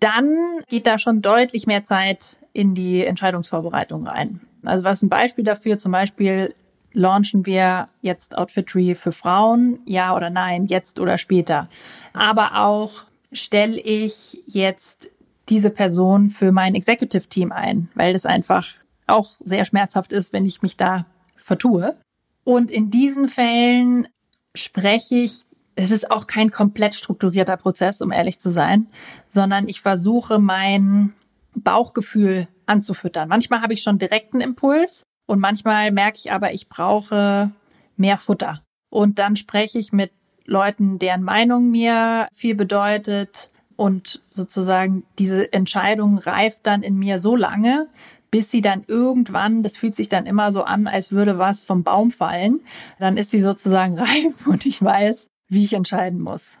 [0.00, 0.36] dann
[0.68, 4.40] geht da schon deutlich mehr Zeit in die Entscheidungsvorbereitung rein.
[4.64, 6.54] Also was ein Beispiel dafür, zum Beispiel
[6.92, 9.80] launchen wir jetzt Outfitry für Frauen?
[9.84, 10.66] Ja oder nein?
[10.66, 11.68] Jetzt oder später?
[12.12, 15.08] Aber auch stelle ich jetzt
[15.48, 18.66] diese Person für mein Executive Team ein, weil das einfach
[19.06, 21.96] auch sehr schmerzhaft ist, wenn ich mich da vertue.
[22.44, 24.08] Und in diesen Fällen
[24.54, 25.42] spreche ich,
[25.74, 28.88] es ist auch kein komplett strukturierter Prozess, um ehrlich zu sein,
[29.28, 31.14] sondern ich versuche mein
[31.54, 33.28] Bauchgefühl anzufüttern.
[33.28, 37.50] Manchmal habe ich schon direkten Impuls, und manchmal merke ich aber, ich brauche
[37.96, 38.62] mehr Futter.
[38.90, 40.12] Und dann spreche ich mit
[40.44, 43.50] Leuten, deren Meinung mir viel bedeutet.
[43.76, 47.88] Und sozusagen diese Entscheidung reift dann in mir so lange,
[48.30, 51.82] bis sie dann irgendwann, das fühlt sich dann immer so an, als würde was vom
[51.82, 52.60] Baum fallen,
[52.98, 56.58] dann ist sie sozusagen reif und ich weiß, wie ich entscheiden muss.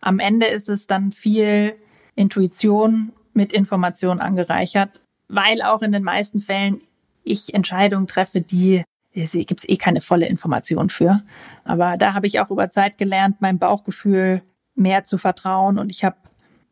[0.00, 1.76] Am Ende ist es dann viel
[2.14, 6.80] Intuition mit Information angereichert, weil auch in den meisten Fällen
[7.24, 11.22] ich Entscheidungen treffe, die gibt es eh keine volle Information für.
[11.64, 14.42] Aber da habe ich auch über Zeit gelernt, meinem Bauchgefühl
[14.76, 15.78] mehr zu vertrauen.
[15.78, 16.16] Und ich habe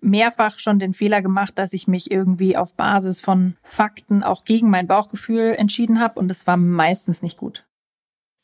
[0.01, 4.71] mehrfach schon den Fehler gemacht, dass ich mich irgendwie auf Basis von Fakten auch gegen
[4.71, 6.21] mein Bauchgefühl entschieden habe.
[6.21, 7.67] Und das war meistens nicht gut.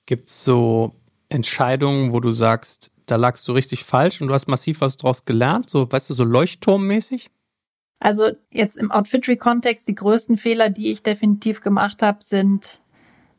[0.06, 0.96] Gibt es so
[1.28, 5.24] Entscheidungen, wo du sagst, da lagst du richtig falsch und du hast massiv was draus
[5.24, 5.70] gelernt?
[5.70, 7.30] So, weißt du, so leuchtturmmäßig?
[8.00, 12.80] Also jetzt im Outfittery-Kontext, die größten Fehler, die ich definitiv gemacht habe, sind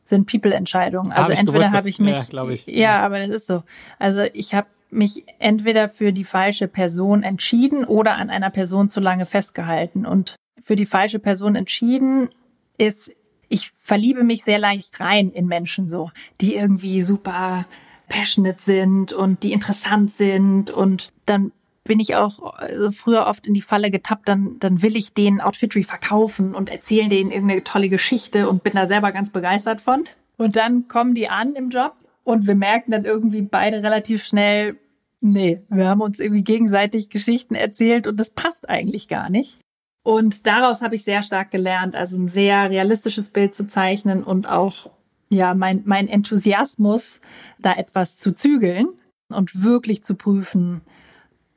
[0.08, 1.10] sind People-Entscheidungen.
[1.10, 2.66] Also hab entweder habe ich mich, ja, ich.
[2.66, 3.64] ja, aber das ist so.
[3.98, 9.00] Also ich habe mich entweder für die falsche Person entschieden oder an einer Person zu
[9.00, 10.06] lange festgehalten.
[10.06, 12.30] Und für die falsche Person entschieden
[12.78, 13.12] ist,
[13.48, 17.66] ich verliebe mich sehr leicht rein in Menschen so, die irgendwie super
[18.08, 21.52] passionate sind und die interessant sind und dann
[21.86, 25.40] bin ich auch also früher oft in die Falle getappt, dann, dann will ich den
[25.40, 30.04] Outfitry verkaufen und erzählen denen irgendeine tolle Geschichte und bin da selber ganz begeistert von.
[30.36, 31.94] Und dann kommen die an im Job
[32.24, 34.76] und wir merken dann irgendwie beide relativ schnell,
[35.20, 39.58] nee, wir haben uns irgendwie gegenseitig Geschichten erzählt und das passt eigentlich gar nicht.
[40.02, 44.48] Und daraus habe ich sehr stark gelernt, also ein sehr realistisches Bild zu zeichnen und
[44.48, 44.90] auch,
[45.30, 47.20] ja, mein, mein Enthusiasmus,
[47.58, 48.86] da etwas zu zügeln
[49.28, 50.82] und wirklich zu prüfen,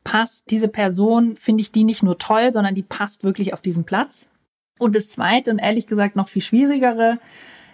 [0.04, 3.84] passt diese Person, finde ich die nicht nur toll, sondern die passt wirklich auf diesen
[3.84, 4.28] Platz.
[4.80, 7.20] Und das zweite und ehrlich gesagt noch viel schwierigere,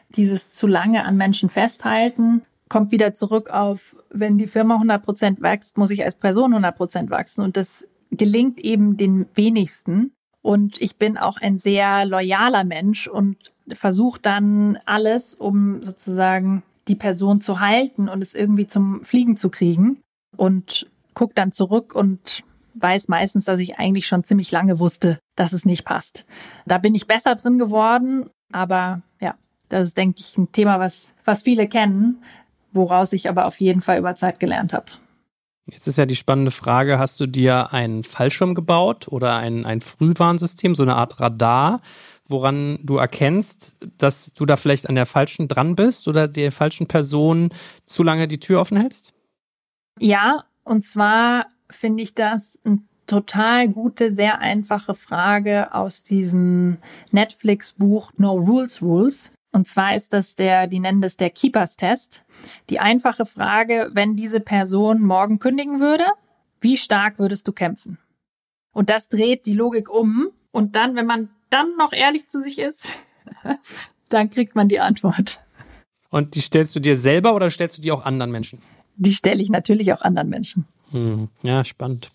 [0.09, 5.41] dieses zu lange an Menschen festhalten, kommt wieder zurück auf, wenn die Firma 100 Prozent
[5.41, 7.43] wächst, muss ich als Person 100 Prozent wachsen.
[7.43, 10.11] Und das gelingt eben den wenigsten.
[10.41, 16.95] Und ich bin auch ein sehr loyaler Mensch und versuche dann alles, um sozusagen die
[16.95, 20.01] Person zu halten und es irgendwie zum Fliegen zu kriegen.
[20.38, 22.43] Und gucke dann zurück und
[22.75, 26.25] weiß meistens, dass ich eigentlich schon ziemlich lange wusste, dass es nicht passt.
[26.65, 29.36] Da bin ich besser drin geworden, aber ja,
[29.69, 32.21] das ist, denke ich, ein Thema, was, was viele kennen,
[32.73, 34.91] woraus ich aber auf jeden Fall über Zeit gelernt habe.
[35.67, 39.82] Jetzt ist ja die spannende Frage, hast du dir einen Fallschirm gebaut oder ein, ein
[39.82, 41.82] Frühwarnsystem, so eine Art Radar,
[42.28, 46.88] woran du erkennst, dass du da vielleicht an der falschen dran bist oder der falschen
[46.88, 47.49] Person
[47.86, 49.13] zu lange die Tür offen hältst?
[49.99, 56.78] Ja, und zwar finde ich das eine total gute, sehr einfache Frage aus diesem
[57.12, 59.32] Netflix-Buch No Rules Rules.
[59.51, 62.25] Und zwar ist das der, die nennen das der Keepers Test.
[62.69, 66.06] Die einfache Frage, wenn diese Person morgen kündigen würde,
[66.60, 67.99] wie stark würdest du kämpfen?
[68.73, 70.30] Und das dreht die Logik um.
[70.51, 72.89] Und dann, wenn man dann noch ehrlich zu sich ist,
[74.10, 75.41] dann kriegt man die Antwort.
[76.10, 78.62] Und die stellst du dir selber oder stellst du die auch anderen Menschen?
[78.95, 80.65] Die stelle ich natürlich auch anderen Menschen.
[80.91, 82.10] Hm, ja, spannend.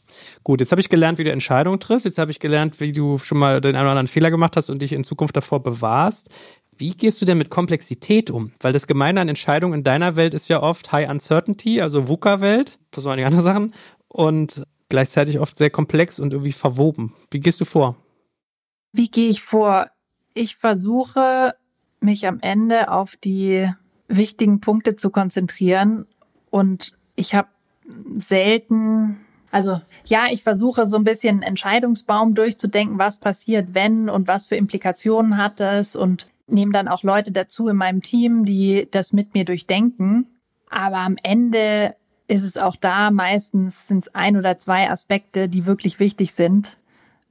[0.45, 2.07] Gut, jetzt habe ich gelernt, wie du Entscheidungen triffst.
[2.07, 4.71] Jetzt habe ich gelernt, wie du schon mal den einen oder anderen Fehler gemacht hast
[4.71, 6.31] und dich in Zukunft davor bewahrst.
[6.77, 8.53] Wie gehst du denn mit Komplexität um?
[8.61, 12.79] Weil das Gemeine an Entscheidungen in deiner Welt ist ja oft High Uncertainty, also VUCA-Welt,
[12.91, 13.75] das sind einige andere Sachen,
[14.09, 17.15] und gleichzeitig oft sehr komplex und irgendwie verwoben.
[17.31, 17.97] Wie gehst du vor?
[18.93, 19.89] Wie gehe ich vor?
[20.33, 21.55] Ich versuche,
[22.01, 23.69] mich am Ende auf die
[24.09, 26.07] wichtigen Punkte zu konzentrieren
[26.51, 27.49] und ich habe
[28.15, 34.29] selten, also ja, ich versuche so ein bisschen einen Entscheidungsbaum durchzudenken, was passiert, wenn und
[34.29, 38.89] was für Implikationen hat es und nehme dann auch Leute dazu in meinem Team, die
[38.91, 40.27] das mit mir durchdenken.
[40.69, 41.95] Aber am Ende
[42.31, 46.77] ist es auch da meistens sind es ein oder zwei Aspekte, die wirklich wichtig sind.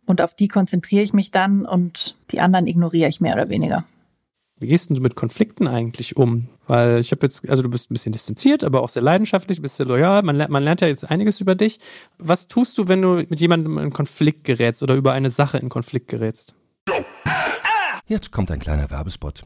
[0.06, 3.86] Und auf die konzentriere ich mich dann und die anderen ignoriere ich mehr oder weniger.
[4.60, 6.50] Wie gehst du mit Konflikten eigentlich um?
[6.70, 9.78] Weil ich habe jetzt, also du bist ein bisschen distanziert, aber auch sehr leidenschaftlich, bist
[9.78, 10.22] sehr loyal.
[10.22, 11.80] Man, man lernt ja jetzt einiges über dich.
[12.20, 15.70] Was tust du, wenn du mit jemandem in Konflikt gerätst oder über eine Sache in
[15.70, 16.54] Konflikt gerätst?
[18.06, 19.46] Jetzt kommt ein kleiner Werbespot.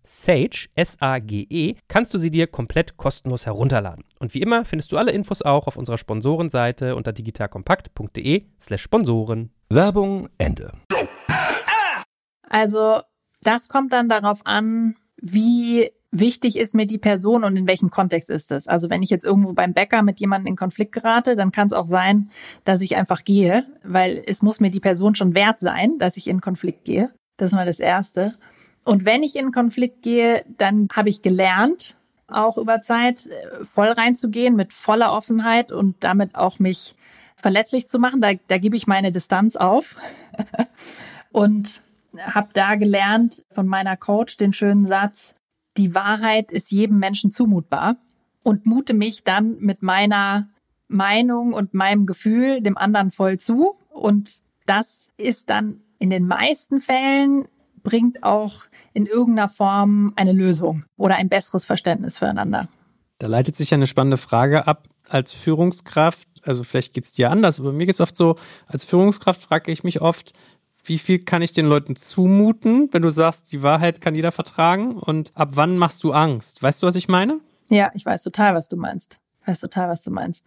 [0.03, 4.03] Sage, S-A-G-E, kannst du sie dir komplett kostenlos herunterladen.
[4.19, 9.51] Und wie immer findest du alle Infos auch auf unserer Sponsorenseite unter digitalkompakt.de slash Sponsoren.
[9.69, 10.71] Werbung Ende.
[12.49, 13.01] Also
[13.41, 18.29] das kommt dann darauf an, wie wichtig ist mir die Person und in welchem Kontext
[18.29, 18.67] ist es.
[18.67, 21.73] Also wenn ich jetzt irgendwo beim Bäcker mit jemandem in Konflikt gerate, dann kann es
[21.73, 22.29] auch sein,
[22.65, 26.27] dass ich einfach gehe, weil es muss mir die Person schon wert sein, dass ich
[26.27, 27.11] in Konflikt gehe.
[27.37, 28.33] Das ist mal das Erste.
[28.83, 33.89] Und wenn ich in Konflikt gehe, dann habe ich gelernt, auch über Zeit äh, voll
[33.89, 36.95] reinzugehen mit voller Offenheit und damit auch mich
[37.35, 38.21] verletzlich zu machen.
[38.21, 39.97] Da, da gebe ich meine Distanz auf
[41.31, 41.81] und
[42.17, 45.33] habe da gelernt von meiner Coach den schönen Satz,
[45.77, 47.97] die Wahrheit ist jedem Menschen zumutbar
[48.43, 50.49] und mute mich dann mit meiner
[50.87, 53.75] Meinung und meinem Gefühl dem anderen voll zu.
[53.89, 57.47] Und das ist dann in den meisten Fällen
[57.83, 58.63] bringt auch
[58.93, 62.67] in irgendeiner Form eine Lösung oder ein besseres Verständnis füreinander.
[63.19, 66.27] Da leitet sich eine spannende Frage ab als Führungskraft.
[66.43, 68.35] Also vielleicht geht es dir anders, aber mir geht es oft so,
[68.67, 70.33] als Führungskraft frage ich mich oft,
[70.83, 74.97] wie viel kann ich den Leuten zumuten, wenn du sagst, die Wahrheit kann jeder vertragen
[74.97, 76.63] und ab wann machst du Angst?
[76.63, 77.39] Weißt du, was ich meine?
[77.69, 79.19] Ja, ich weiß total, was du meinst.
[79.41, 80.45] Ich weiß total, was du meinst.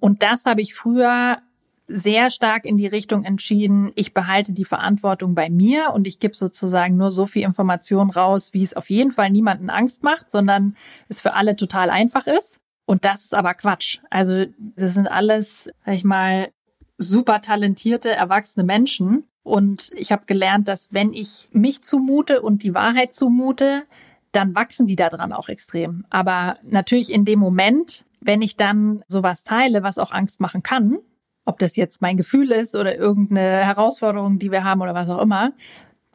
[0.00, 1.38] Und das habe ich früher
[1.88, 6.34] sehr stark in die Richtung entschieden, ich behalte die Verantwortung bei mir und ich gebe
[6.34, 10.76] sozusagen nur so viel Information raus, wie es auf jeden Fall niemanden Angst macht, sondern
[11.08, 12.58] es für alle total einfach ist.
[12.86, 13.98] Und das ist aber Quatsch.
[14.10, 16.50] Also das sind alles, sag ich mal,
[16.98, 22.74] super talentierte, erwachsene Menschen, und ich habe gelernt, dass wenn ich mich zumute und die
[22.74, 23.84] Wahrheit zumute,
[24.32, 26.04] dann wachsen die daran auch extrem.
[26.10, 30.98] Aber natürlich in dem Moment, wenn ich dann sowas teile, was auch Angst machen kann,
[31.46, 35.22] ob das jetzt mein Gefühl ist oder irgendeine Herausforderung, die wir haben oder was auch
[35.22, 35.52] immer,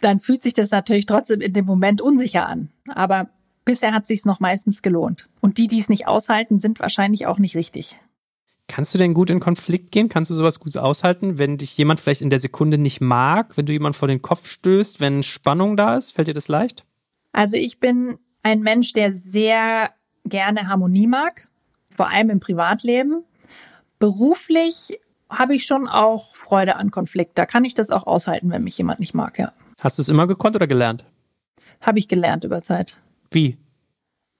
[0.01, 2.69] dann fühlt sich das natürlich trotzdem in dem Moment unsicher an.
[2.89, 3.29] Aber
[3.65, 5.27] bisher hat sich's noch meistens gelohnt.
[5.39, 7.97] Und die, die es nicht aushalten, sind wahrscheinlich auch nicht richtig.
[8.67, 10.07] Kannst du denn gut in Konflikt gehen?
[10.07, 13.65] Kannst du sowas gut aushalten, wenn dich jemand vielleicht in der Sekunde nicht mag, wenn
[13.65, 16.11] du jemand vor den Kopf stößt, wenn Spannung da ist?
[16.11, 16.85] Fällt dir das leicht?
[17.33, 19.91] Also ich bin ein Mensch, der sehr
[20.25, 21.49] gerne Harmonie mag,
[21.89, 23.23] vor allem im Privatleben.
[23.99, 24.97] Beruflich
[25.31, 27.37] habe ich schon auch Freude an Konflikt.
[27.37, 29.53] Da kann ich das auch aushalten, wenn mich jemand nicht mag, ja.
[29.81, 31.05] Hast du es immer gekonnt oder gelernt?
[31.81, 32.97] Habe ich gelernt über Zeit.
[33.31, 33.57] Wie?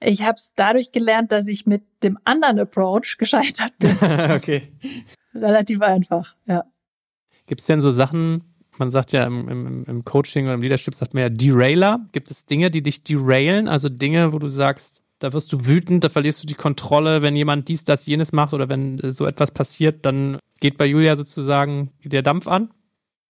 [0.00, 3.96] Ich habe es dadurch gelernt, dass ich mit dem anderen Approach gescheitert bin.
[4.30, 4.72] okay.
[5.34, 6.64] Relativ einfach, ja.
[7.46, 8.44] Gibt es denn so Sachen,
[8.78, 12.06] man sagt ja im, im, im, Coaching oder im Leadership sagt man ja Derailer.
[12.12, 13.68] Gibt es Dinge, die dich derailen?
[13.68, 17.36] Also Dinge, wo du sagst, da wirst du wütend, da verlierst du die Kontrolle, wenn
[17.36, 21.16] jemand dies, das, jenes macht oder wenn äh, so etwas passiert, dann geht bei Julia
[21.16, 22.70] sozusagen der Dampf an?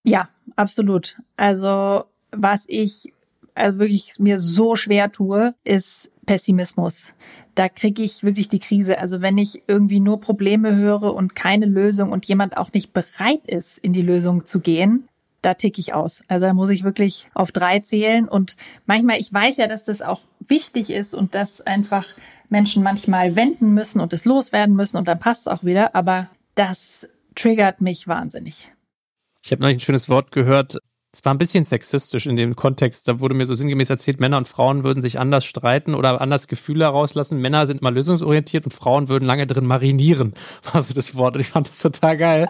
[0.05, 1.18] Ja, absolut.
[1.37, 3.12] Also was ich
[3.55, 7.12] also wirklich mir so schwer tue, ist Pessimismus.
[7.55, 8.98] Da kriege ich wirklich die Krise.
[8.98, 13.46] Also wenn ich irgendwie nur Probleme höre und keine Lösung und jemand auch nicht bereit
[13.46, 15.09] ist, in die Lösung zu gehen,
[15.42, 16.22] da tick ich aus.
[16.28, 18.28] Also da muss ich wirklich auf drei zählen.
[18.28, 22.07] Und manchmal, ich weiß ja, dass das auch wichtig ist und dass einfach
[22.48, 25.94] Menschen manchmal wenden müssen und es loswerden müssen und dann passt es auch wieder.
[25.94, 28.70] Aber das triggert mich wahnsinnig.
[29.42, 30.78] Ich habe noch ein schönes Wort gehört,
[31.14, 33.07] es war ein bisschen sexistisch in dem Kontext.
[33.07, 36.48] Da wurde mir so sinngemäß erzählt, Männer und Frauen würden sich anders streiten oder anders
[36.48, 37.38] Gefühle herauslassen.
[37.38, 40.33] Männer sind mal lösungsorientiert und Frauen würden lange drin marinieren,
[40.72, 41.35] war so das Wort.
[41.35, 42.48] Und ich fand das total geil.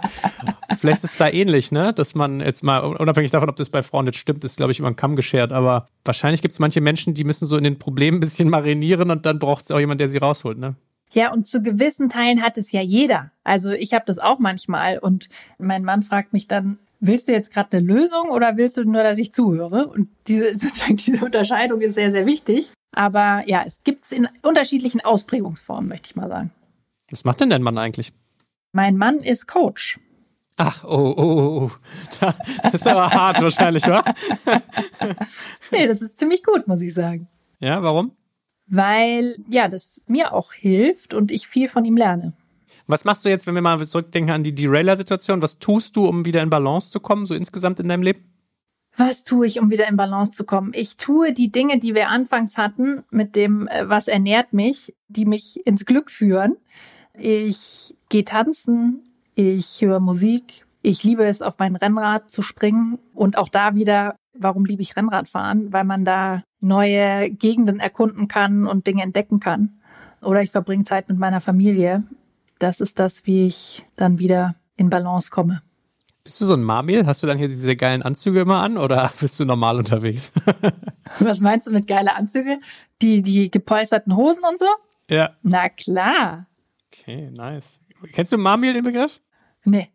[0.78, 1.92] Vielleicht ist es da ähnlich, ne?
[1.92, 4.78] Dass man jetzt mal, unabhängig davon, ob das bei Frauen jetzt stimmt, ist, glaube ich,
[4.78, 5.50] über den Kamm geschert.
[5.50, 9.10] Aber wahrscheinlich gibt es manche Menschen, die müssen so in den Problemen ein bisschen marinieren
[9.10, 10.76] und dann braucht es auch jemand, der sie rausholt, ne?
[11.10, 13.32] Ja, und zu gewissen Teilen hat es ja jeder.
[13.44, 17.52] Also ich habe das auch manchmal und mein Mann fragt mich dann, willst du jetzt
[17.52, 19.88] gerade eine Lösung oder willst du nur, dass ich zuhöre?
[19.88, 22.72] Und diese, sozusagen diese Unterscheidung ist sehr, sehr wichtig.
[22.94, 26.50] Aber ja, es gibt es in unterschiedlichen Ausprägungsformen, möchte ich mal sagen.
[27.10, 28.12] Was macht denn dein Mann eigentlich?
[28.72, 30.00] Mein Mann ist Coach.
[30.56, 31.70] Ach, oh, oh, oh.
[32.62, 34.04] Das ist aber hart wahrscheinlich, wa?
[35.70, 37.28] nee, das ist ziemlich gut, muss ich sagen.
[37.58, 38.12] Ja, warum?
[38.66, 42.34] Weil, ja, das mir auch hilft und ich viel von ihm lerne.
[42.86, 45.42] Was machst du jetzt, wenn wir mal zurückdenken an die Derailer-Situation?
[45.42, 48.32] Was tust du, um wieder in Balance zu kommen, so insgesamt in deinem Leben?
[48.96, 50.72] Was tue ich, um wieder in Balance zu kommen?
[50.74, 55.24] Ich tue die Dinge, die wir anfangs hatten, mit dem, äh, was ernährt mich, die
[55.24, 56.56] mich ins Glück führen.
[57.18, 59.00] Ich gehe tanzen,
[59.34, 64.16] ich höre Musik, ich liebe es, auf mein Rennrad zu springen und auch da wieder,
[64.34, 65.72] warum liebe ich Rennradfahren?
[65.72, 69.80] Weil man da neue Gegenden erkunden kann und Dinge entdecken kann.
[70.20, 72.04] Oder ich verbringe Zeit mit meiner Familie.
[72.62, 75.62] Das ist das, wie ich dann wieder in Balance komme.
[76.22, 77.06] Bist du so ein Marmil?
[77.06, 80.32] Hast du dann hier diese geilen Anzüge immer an oder bist du normal unterwegs?
[81.18, 82.60] Was meinst du mit geile Anzüge?
[83.02, 84.66] Die, die gepolsterten Hosen und so?
[85.10, 85.30] Ja.
[85.42, 86.46] Na klar.
[86.86, 87.80] Okay, nice.
[88.12, 89.20] Kennst du Marmil, den Begriff?
[89.64, 89.88] Nee.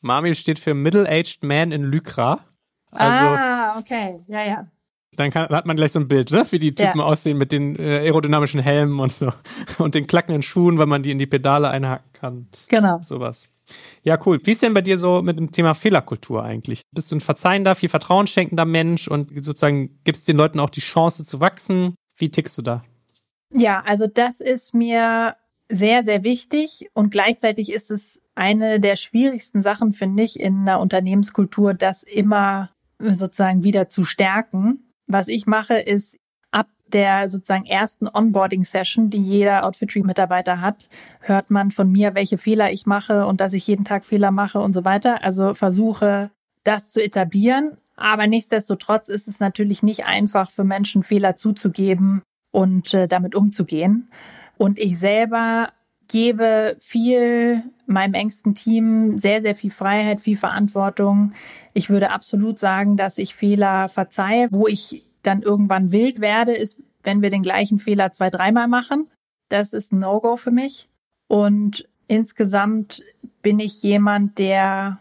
[0.00, 2.44] Marmil steht für Middle-Aged Man in Lycra.
[2.90, 4.24] Also, ah, okay.
[4.26, 4.66] Ja, ja.
[5.16, 6.46] Dann kann, hat man gleich so ein Bild, ne?
[6.50, 7.04] wie die Typen ja.
[7.04, 9.30] aussehen mit den äh, aerodynamischen Helmen und so.
[9.78, 12.48] Und den klackenden Schuhen, weil man die in die Pedale einhaken kann.
[12.68, 13.00] Genau.
[13.02, 13.48] Sowas.
[14.02, 14.40] Ja, cool.
[14.42, 16.82] Wie ist denn bei dir so mit dem Thema Fehlerkultur eigentlich?
[16.92, 20.80] Bist du ein verzeihender, viel Vertrauen schenkender Mensch und sozusagen gibst den Leuten auch die
[20.80, 21.94] Chance zu wachsen?
[22.16, 22.82] Wie tickst du da?
[23.54, 25.36] Ja, also das ist mir
[25.68, 30.80] sehr, sehr wichtig und gleichzeitig ist es eine der schwierigsten Sachen, finde ich, in einer
[30.80, 34.91] Unternehmenskultur, das immer sozusagen wieder zu stärken.
[35.06, 36.16] Was ich mache, ist
[36.50, 40.88] ab der sozusagen ersten Onboarding-Session, die jeder Outfitry-Mitarbeiter hat,
[41.20, 44.60] hört man von mir, welche Fehler ich mache und dass ich jeden Tag Fehler mache
[44.60, 45.24] und so weiter.
[45.24, 46.30] Also versuche,
[46.64, 47.78] das zu etablieren.
[47.96, 54.10] Aber nichtsdestotrotz ist es natürlich nicht einfach für Menschen, Fehler zuzugeben und äh, damit umzugehen.
[54.58, 55.70] Und ich selber
[56.12, 61.32] gebe viel meinem engsten Team sehr, sehr viel Freiheit, viel Verantwortung.
[61.72, 64.48] Ich würde absolut sagen, dass ich Fehler verzeihe.
[64.50, 69.08] Wo ich dann irgendwann wild werde, ist, wenn wir den gleichen Fehler zwei, dreimal machen.
[69.48, 70.88] Das ist ein No-Go für mich.
[71.28, 73.02] Und insgesamt
[73.40, 74.98] bin ich jemand, der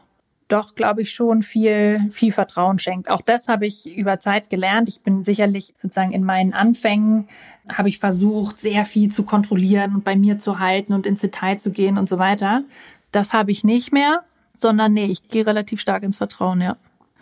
[0.51, 3.09] doch, glaube ich, schon viel, viel Vertrauen schenkt.
[3.09, 4.89] Auch das habe ich über Zeit gelernt.
[4.89, 7.27] Ich bin sicherlich sozusagen in meinen Anfängen,
[7.71, 11.57] habe ich versucht, sehr viel zu kontrollieren und bei mir zu halten und ins Detail
[11.57, 12.63] zu gehen und so weiter.
[13.11, 14.23] Das habe ich nicht mehr,
[14.59, 16.77] sondern nee, ich gehe relativ stark ins Vertrauen, ja.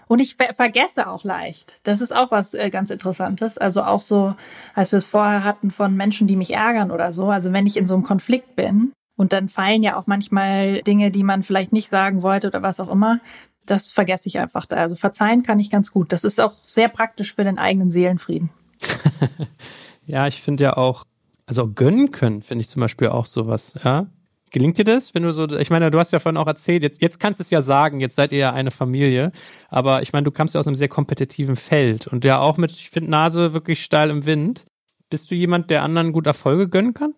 [0.07, 1.79] Und ich ver vergesse auch leicht.
[1.83, 3.59] Das ist auch was äh, ganz Interessantes.
[3.59, 4.33] Also auch so,
[4.73, 7.29] als wir es vorher hatten von Menschen, die mich ärgern oder so.
[7.29, 11.11] Also wenn ich in so einem Konflikt bin, und dann fallen ja auch manchmal Dinge,
[11.11, 13.19] die man vielleicht nicht sagen wollte oder was auch immer.
[13.65, 14.77] Das vergesse ich einfach da.
[14.77, 16.13] Also verzeihen kann ich ganz gut.
[16.13, 18.49] Das ist auch sehr praktisch für den eigenen Seelenfrieden.
[20.05, 21.03] ja, ich finde ja auch,
[21.45, 24.07] also gönnen können, finde ich zum Beispiel auch sowas, ja.
[24.51, 27.01] Gelingt dir das, wenn du so, ich meine, du hast ja vorhin auch erzählt, jetzt,
[27.01, 29.33] jetzt kannst du es ja sagen, jetzt seid ihr ja eine Familie,
[29.67, 32.71] aber ich meine, du kamst ja aus einem sehr kompetitiven Feld und ja auch mit,
[32.71, 34.65] ich finde, Nase wirklich steil im Wind.
[35.09, 37.13] Bist du jemand, der anderen gut Erfolge gönnen kann?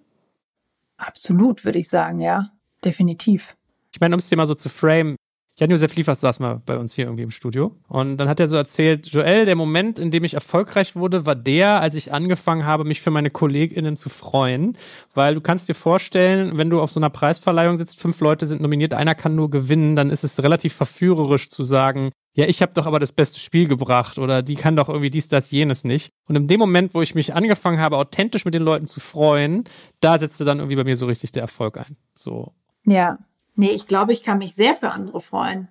[1.02, 2.52] Absolut, würde ich sagen, ja.
[2.86, 3.58] Definitiv.
[3.91, 5.16] Ich meine, um es dir mal so zu frame,
[5.62, 8.55] Jan-Josef Liefers saß mal bei uns hier irgendwie im Studio und dann hat er so
[8.55, 12.84] erzählt, Joel, der Moment, in dem ich erfolgreich wurde, war der, als ich angefangen habe,
[12.84, 14.76] mich für meine KollegInnen zu freuen,
[15.14, 18.59] weil du kannst dir vorstellen, wenn du auf so einer Preisverleihung sitzt, fünf Leute sind
[18.59, 22.74] nominiert, einer kann nur gewinnen, dann ist es relativ verführerisch zu sagen, ja, ich habe
[22.74, 26.09] doch aber das beste Spiel gebracht oder die kann doch irgendwie dies, das, jenes nicht.
[26.28, 29.66] Und in dem Moment, wo ich mich angefangen habe, authentisch mit den Leuten zu freuen,
[29.99, 31.97] da setzte dann irgendwie bei mir so richtig der Erfolg ein.
[32.16, 32.53] So.
[32.84, 33.20] Ja,
[33.62, 35.68] nee, ich glaube, ich kann mich sehr für andere freuen.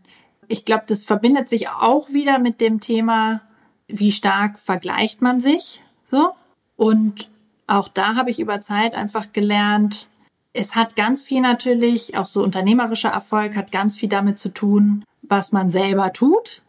[0.46, 3.42] Ich glaube, das verbindet sich auch wieder mit dem Thema,
[3.88, 6.30] wie stark vergleicht man sich, so.
[6.76, 7.28] Und
[7.66, 10.08] auch da habe ich über Zeit einfach gelernt,
[10.52, 15.04] es hat ganz viel natürlich, auch so unternehmerischer Erfolg hat ganz viel damit zu tun,
[15.22, 16.62] was man selber tut.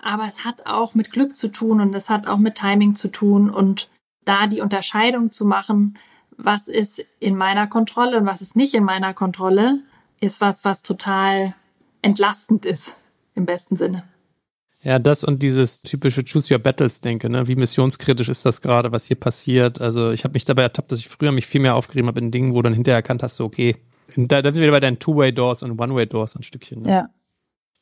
[0.00, 3.08] Aber es hat auch mit Glück zu tun und es hat auch mit Timing zu
[3.08, 3.88] tun und
[4.24, 5.98] da die Unterscheidung zu machen,
[6.36, 9.82] was ist in meiner Kontrolle und was ist nicht in meiner Kontrolle,
[10.20, 11.54] ist was, was total
[12.02, 12.96] entlastend ist,
[13.34, 14.04] im besten Sinne.
[14.82, 17.46] Ja, das und dieses typische Choose Your Battles denke, ne?
[17.46, 19.80] Wie missionskritisch ist das gerade, was hier passiert?
[19.80, 22.30] Also ich habe mich dabei ertappt, dass ich früher mich viel mehr aufgerieben habe in
[22.30, 23.76] Dingen, wo dann hinterher erkannt hast, so, okay,
[24.16, 26.82] da, da sind wir wieder bei deinen Two-Way-Doors und One-Way-Doors ein Stückchen.
[26.82, 26.90] Ne?
[26.90, 27.08] Ja.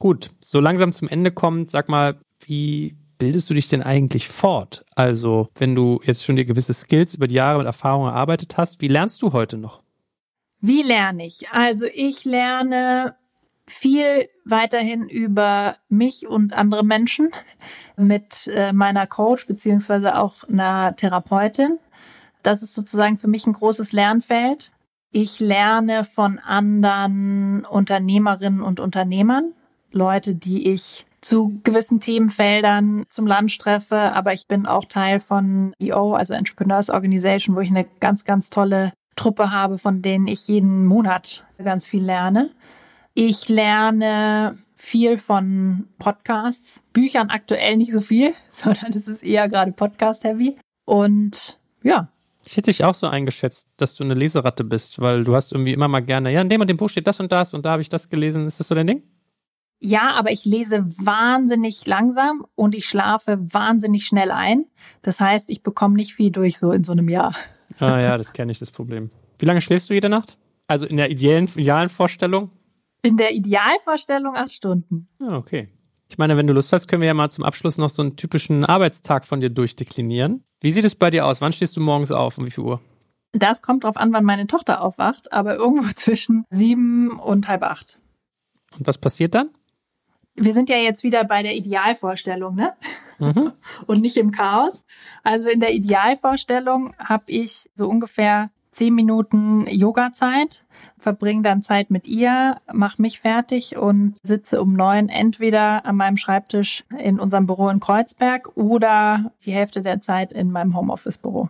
[0.01, 4.85] Gut, so langsam zum Ende kommt, sag mal, wie bildest du dich denn eigentlich fort?
[4.95, 8.81] Also, wenn du jetzt schon dir gewisse Skills über die Jahre mit Erfahrung erarbeitet hast,
[8.81, 9.83] wie lernst du heute noch?
[10.61, 11.49] Wie lerne ich?
[11.51, 13.15] Also, ich lerne
[13.67, 17.31] viel weiterhin über mich und andere Menschen
[17.97, 21.79] mit äh, meiner Coach beziehungsweise auch einer Therapeutin.
[22.43, 24.73] Das ist sozusagen für mich ein großes Lernfeld.
[25.11, 29.53] Ich lerne von anderen Unternehmerinnen und Unternehmern.
[29.91, 35.75] Leute, die ich zu gewissen Themenfeldern zum Lunch treffe, aber ich bin auch Teil von
[35.81, 40.49] EO, also Entrepreneurs Organization, wo ich eine ganz, ganz tolle Truppe habe, von denen ich
[40.49, 42.51] jeden Monat ganz viel lerne.
[43.15, 49.73] Ich lerne viel von Podcasts, Büchern aktuell nicht so viel, sondern es ist eher gerade
[49.73, 50.57] Podcast-heavy.
[50.85, 52.11] Und ja.
[52.45, 55.75] Ich hätte dich auch so eingeschätzt, dass du eine Leseratte bist, weil du hast irgendwie
[55.75, 57.73] immer mal gerne, ja, in dem und dem Buch steht das und das und da
[57.73, 58.47] habe ich das gelesen.
[58.47, 59.03] Ist das so dein Ding?
[59.81, 64.65] Ja, aber ich lese wahnsinnig langsam und ich schlafe wahnsinnig schnell ein.
[65.03, 67.35] Das heißt, ich bekomme nicht viel durch so in so einem Jahr.
[67.81, 69.11] Ah ja, das kenne ich, das Problem.
[69.39, 70.37] Wie lange schläfst du jede Nacht?
[70.67, 72.51] Also in der idealen, idealen Vorstellung?
[73.03, 75.09] In der Idealvorstellung acht Stunden.
[75.21, 75.69] Ja, okay.
[76.09, 78.17] Ich meine, wenn du Lust hast, können wir ja mal zum Abschluss noch so einen
[78.17, 80.43] typischen Arbeitstag von dir durchdeklinieren.
[80.61, 81.41] Wie sieht es bei dir aus?
[81.41, 82.39] Wann stehst du morgens auf?
[82.39, 82.81] Um wie viel Uhr?
[83.33, 88.01] Das kommt drauf an, wann meine Tochter aufwacht, aber irgendwo zwischen sieben und halb acht.
[88.77, 89.51] Und was passiert dann?
[90.39, 92.75] Wir sind ja jetzt wieder bei der Idealvorstellung, ne?
[93.19, 93.53] Mhm.
[93.87, 94.85] Und nicht im Chaos.
[95.23, 100.65] Also in der Idealvorstellung habe ich so ungefähr zehn Minuten Yoga-Zeit,
[100.99, 106.17] verbringe dann Zeit mit ihr, mache mich fertig und sitze um neun entweder an meinem
[106.17, 111.49] Schreibtisch in unserem Büro in Kreuzberg oder die Hälfte der Zeit in meinem Homeoffice-Büro.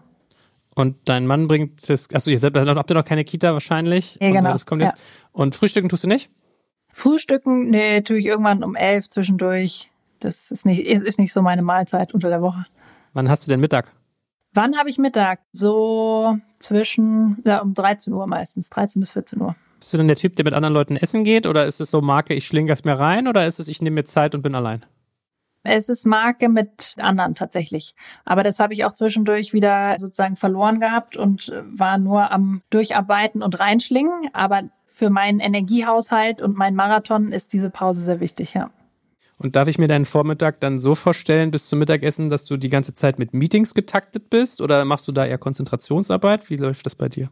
[0.75, 4.17] Und dein Mann bringt das, achso, ihr habt ihr noch keine Kita wahrscheinlich?
[4.21, 4.53] Ja, genau.
[4.53, 4.97] Das kommt jetzt.
[4.97, 5.29] Ja.
[5.33, 6.31] Und Frühstücken tust du nicht?
[6.99, 9.89] Frühstücken, nee, tue ich irgendwann um elf zwischendurch.
[10.19, 12.65] Das ist nicht, ist nicht so meine Mahlzeit unter der Woche.
[13.13, 13.93] Wann hast du denn Mittag?
[14.53, 15.39] Wann habe ich Mittag?
[15.53, 19.55] So zwischen, ja, um 13 Uhr meistens, 13 bis 14 Uhr.
[19.79, 21.47] Bist du denn der Typ, der mit anderen Leuten essen geht?
[21.47, 23.29] Oder ist es so Marke, ich schlinge es mir rein?
[23.29, 24.85] Oder ist es, ich nehme mir Zeit und bin allein?
[25.63, 27.95] Es ist Marke mit anderen tatsächlich.
[28.25, 33.43] Aber das habe ich auch zwischendurch wieder sozusagen verloren gehabt und war nur am Durcharbeiten
[33.43, 34.31] und reinschlingen.
[34.33, 34.63] Aber
[34.99, 38.71] für meinen Energiehaushalt und meinen Marathon ist diese Pause sehr wichtig, ja.
[39.37, 42.69] Und darf ich mir deinen Vormittag dann so vorstellen bis zum Mittagessen, dass du die
[42.69, 46.51] ganze Zeit mit Meetings getaktet bist oder machst du da eher Konzentrationsarbeit?
[46.51, 47.31] Wie läuft das bei dir?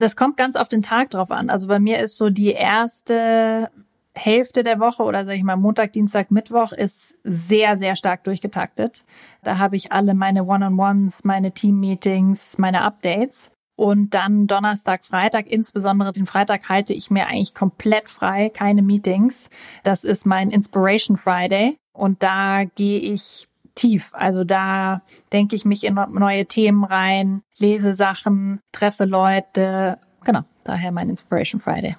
[0.00, 1.48] Das kommt ganz auf den Tag drauf an.
[1.48, 3.70] Also bei mir ist so die erste
[4.12, 9.02] Hälfte der Woche oder sage ich mal Montag, Dienstag, Mittwoch ist sehr, sehr stark durchgetaktet.
[9.42, 13.50] Da habe ich alle meine One-on-Ones, meine Team-Meetings, meine Updates.
[13.76, 19.48] Und dann Donnerstag, Freitag, insbesondere den Freitag halte ich mir eigentlich komplett frei, keine Meetings.
[19.82, 21.76] Das ist mein Inspiration Friday.
[21.92, 24.10] Und da gehe ich tief.
[24.12, 25.02] Also da
[25.32, 29.98] denke ich mich in neue Themen rein, lese Sachen, treffe Leute.
[30.24, 31.96] Genau, daher mein Inspiration Friday.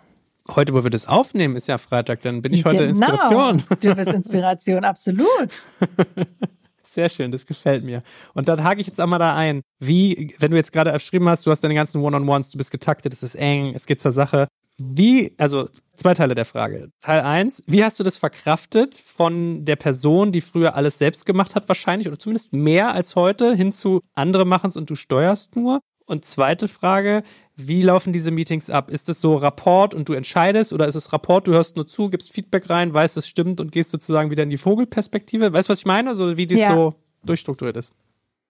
[0.50, 2.90] Heute, wo wir das aufnehmen, ist ja Freitag, dann bin ich heute genau.
[2.90, 3.64] Inspiration.
[3.80, 5.50] Du bist Inspiration, absolut.
[6.94, 8.04] Sehr schön, das gefällt mir.
[8.36, 9.64] Und dann hake ich jetzt auch mal da ein.
[9.80, 13.14] Wie, wenn du jetzt gerade erschrieben hast, du hast deine ganzen One-on-Ones, du bist getaktet,
[13.14, 14.48] es ist eng, es geht zur Sache.
[14.78, 16.92] Wie, also zwei Teile der Frage.
[17.02, 21.56] Teil eins, wie hast du das verkraftet von der Person, die früher alles selbst gemacht
[21.56, 25.56] hat, wahrscheinlich, oder zumindest mehr als heute, hin zu andere machen es und du steuerst
[25.56, 25.82] nur?
[26.06, 27.24] Und zweite Frage,
[27.56, 28.90] wie laufen diese Meetings ab?
[28.90, 32.10] Ist es so Rapport und du entscheidest oder ist es Rapport, du hörst nur zu,
[32.10, 35.54] gibst Feedback rein, weißt, es stimmt und gehst sozusagen wieder in die Vogelperspektive?
[35.54, 36.16] Weißt du, was ich meine?
[36.16, 36.70] So wie das ja.
[36.70, 37.94] so durchstrukturiert ist.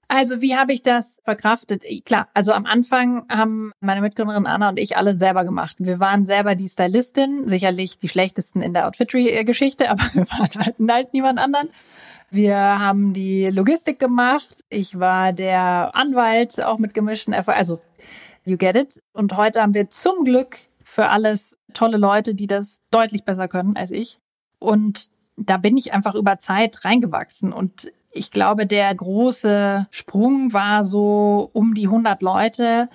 [0.07, 1.85] Also wie habe ich das verkraftet?
[2.05, 5.75] Klar, also am Anfang haben meine Mitgründerin Anna und ich alles selber gemacht.
[5.79, 10.75] Wir waren selber die Stylistin, sicherlich die schlechtesten in der Outfittery-Geschichte, aber wir waren halt,
[10.89, 11.69] halt niemand anderen.
[12.33, 14.65] Wir haben die Logistik gemacht.
[14.69, 17.59] Ich war der Anwalt, auch mit gemischten Erfahrungen.
[17.59, 17.79] Also
[18.45, 19.01] You get it?
[19.13, 23.77] Und heute haben wir zum Glück für alles tolle Leute, die das deutlich besser können
[23.77, 24.19] als ich.
[24.59, 27.53] Und da bin ich einfach über Zeit reingewachsen.
[27.53, 32.87] Und ich glaube, der große Sprung war so um die 100 Leute,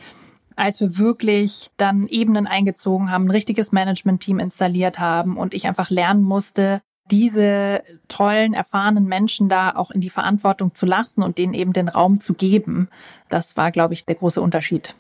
[0.55, 5.91] als wir wirklich dann Ebenen eingezogen haben, ein richtiges Management-Team installiert haben und ich einfach
[5.91, 11.55] lernen musste, diese tollen, erfahrenen Menschen da auch in die Verantwortung zu lassen und denen
[11.55, 12.89] eben den Raum zu geben.
[13.29, 14.95] Das war, glaube ich, der große Unterschied.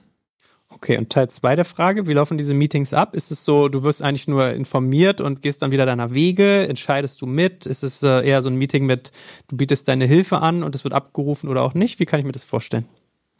[0.70, 3.14] Okay, und Teil zwei der Frage, wie laufen diese Meetings ab?
[3.14, 6.68] Ist es so, du wirst eigentlich nur informiert und gehst dann wieder deiner Wege?
[6.68, 7.64] Entscheidest du mit?
[7.64, 9.12] Ist es äh, eher so ein Meeting mit,
[9.48, 12.00] du bietest deine Hilfe an und es wird abgerufen oder auch nicht?
[12.00, 12.86] Wie kann ich mir das vorstellen?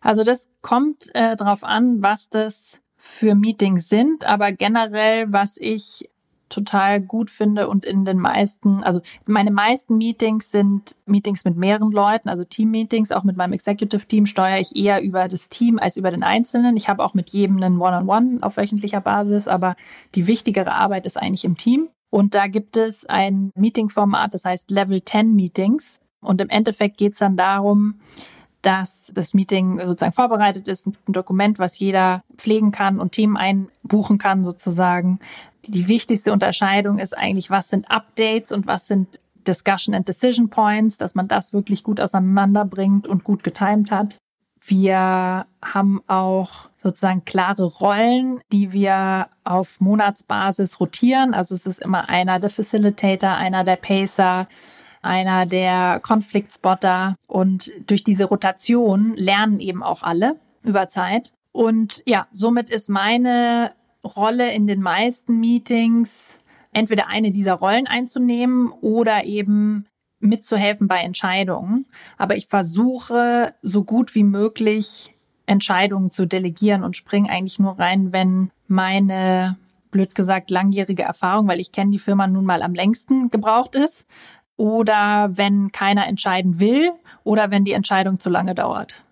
[0.00, 6.08] Also das kommt äh, darauf an, was das für Meetings sind, aber generell, was ich
[6.48, 11.90] total gut finde und in den meisten, also meine meisten Meetings sind Meetings mit mehreren
[11.90, 13.12] Leuten, also Team-Meetings.
[13.12, 16.76] Auch mit meinem Executive-Team steuere ich eher über das Team als über den Einzelnen.
[16.76, 19.76] Ich habe auch mit jedem einen One-on-One -on -One auf wöchentlicher Basis, aber
[20.14, 21.88] die wichtigere Arbeit ist eigentlich im Team.
[22.10, 26.00] Und da gibt es ein Meeting-Format, das heißt Level 10 Meetings.
[26.20, 28.00] Und im Endeffekt geht es dann darum,
[28.68, 34.18] dass das Meeting sozusagen vorbereitet ist, ein Dokument, was jeder pflegen kann und Themen einbuchen
[34.18, 35.20] kann sozusagen.
[35.66, 40.98] Die wichtigste Unterscheidung ist eigentlich, was sind Updates und was sind Discussion and Decision Points,
[40.98, 44.16] dass man das wirklich gut auseinanderbringt und gut getimed hat.
[44.60, 51.32] Wir haben auch sozusagen klare Rollen, die wir auf Monatsbasis rotieren.
[51.32, 54.44] Also es ist immer einer der Facilitator, einer der Pacer,
[55.08, 57.16] einer der Konfliktspotter.
[57.26, 61.32] Und durch diese Rotation lernen eben auch alle über Zeit.
[61.50, 63.72] Und ja, somit ist meine
[64.04, 66.38] Rolle in den meisten Meetings
[66.72, 69.86] entweder eine dieser Rollen einzunehmen oder eben
[70.20, 71.86] mitzuhelfen bei Entscheidungen.
[72.16, 75.14] Aber ich versuche so gut wie möglich
[75.46, 79.56] Entscheidungen zu delegieren und springe eigentlich nur rein, wenn meine,
[79.90, 84.06] blöd gesagt, langjährige Erfahrung, weil ich kenne die Firma nun mal am längsten gebraucht ist.
[84.58, 86.90] Oder wenn keiner entscheiden will
[87.24, 89.02] oder wenn die Entscheidung zu lange dauert.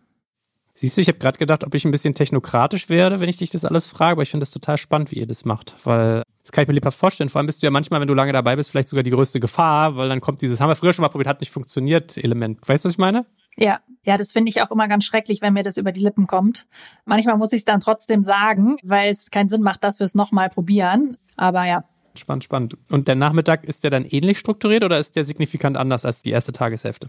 [0.75, 3.49] Siehst du, ich habe gerade gedacht, ob ich ein bisschen technokratisch werde, wenn ich dich
[3.49, 6.53] das alles frage, aber ich finde das total spannend, wie ihr das macht, weil das
[6.53, 7.31] kann ich mir lieber vorstellen.
[7.31, 9.41] Vor allem bist du ja manchmal, wenn du lange dabei bist, vielleicht sogar die größte
[9.41, 12.61] Gefahr, weil dann kommt dieses, haben wir früher schon mal probiert, hat nicht funktioniert, Element.
[12.69, 13.25] Weißt du, was ich meine?
[13.57, 16.27] Ja, ja, das finde ich auch immer ganz schrecklich, wenn mir das über die Lippen
[16.27, 16.67] kommt.
[17.07, 20.15] Manchmal muss ich es dann trotzdem sagen, weil es keinen Sinn macht, dass wir es
[20.15, 21.17] nochmal probieren.
[21.37, 21.85] Aber ja.
[22.19, 22.77] Spannend, spannend.
[22.91, 26.31] Und der Nachmittag, ist der dann ähnlich strukturiert oder ist der signifikant anders als die
[26.31, 27.09] erste Tageshälfte?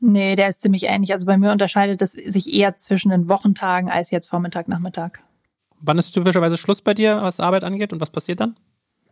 [0.00, 1.12] Nee, der ist ziemlich ähnlich.
[1.12, 5.22] Also bei mir unterscheidet es sich eher zwischen den Wochentagen als jetzt Vormittag, Nachmittag.
[5.80, 8.56] Wann ist typischerweise Schluss bei dir, was Arbeit angeht und was passiert dann?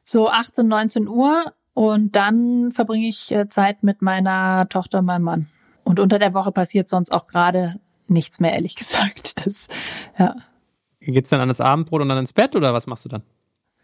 [0.05, 5.24] So 18, 19 Uhr und dann verbringe ich äh, Zeit mit meiner Tochter und meinem
[5.24, 5.49] Mann.
[5.84, 9.47] Und unter der Woche passiert sonst auch gerade nichts mehr, ehrlich gesagt.
[9.47, 9.68] Das,
[10.18, 10.34] ja.
[11.01, 13.22] Geht's dann an das Abendbrot und dann ins Bett oder was machst du dann?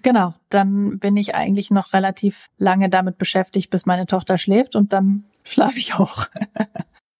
[0.02, 4.92] Genau, dann bin ich eigentlich noch relativ lange damit beschäftigt, bis meine Tochter schläft und
[4.92, 6.26] dann schlafe ich auch.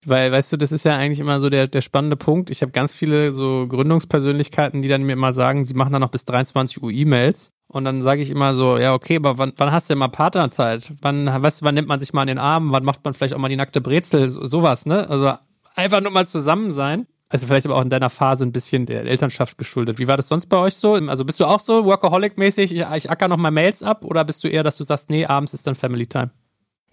[0.04, 2.50] Weil, weißt du, das ist ja eigentlich immer so der, der spannende Punkt.
[2.50, 6.10] Ich habe ganz viele so Gründungspersönlichkeiten, die dann mir immer sagen, sie machen dann noch
[6.10, 7.52] bis 23 Uhr E-Mails.
[7.68, 10.08] Und dann sage ich immer so, ja, okay, aber wann, wann hast du denn mal
[10.08, 10.92] Partnerzeit?
[11.00, 12.72] Wann, weißt du, wann nimmt man sich mal an den Arm?
[12.72, 14.28] Wann macht man vielleicht auch mal die nackte Brezel?
[14.30, 15.08] So, sowas, ne?
[15.08, 15.34] Also
[15.76, 17.06] einfach nur mal zusammen sein.
[17.32, 19.98] Also vielleicht aber auch in deiner Phase ein bisschen der Elternschaft geschuldet.
[19.98, 20.92] Wie war das sonst bei euch so?
[20.92, 24.44] Also bist du auch so Workaholic-mäßig, ich, ich acker noch mal Mails ab oder bist
[24.44, 26.30] du eher, dass du sagst, nee, abends ist dann Family Time?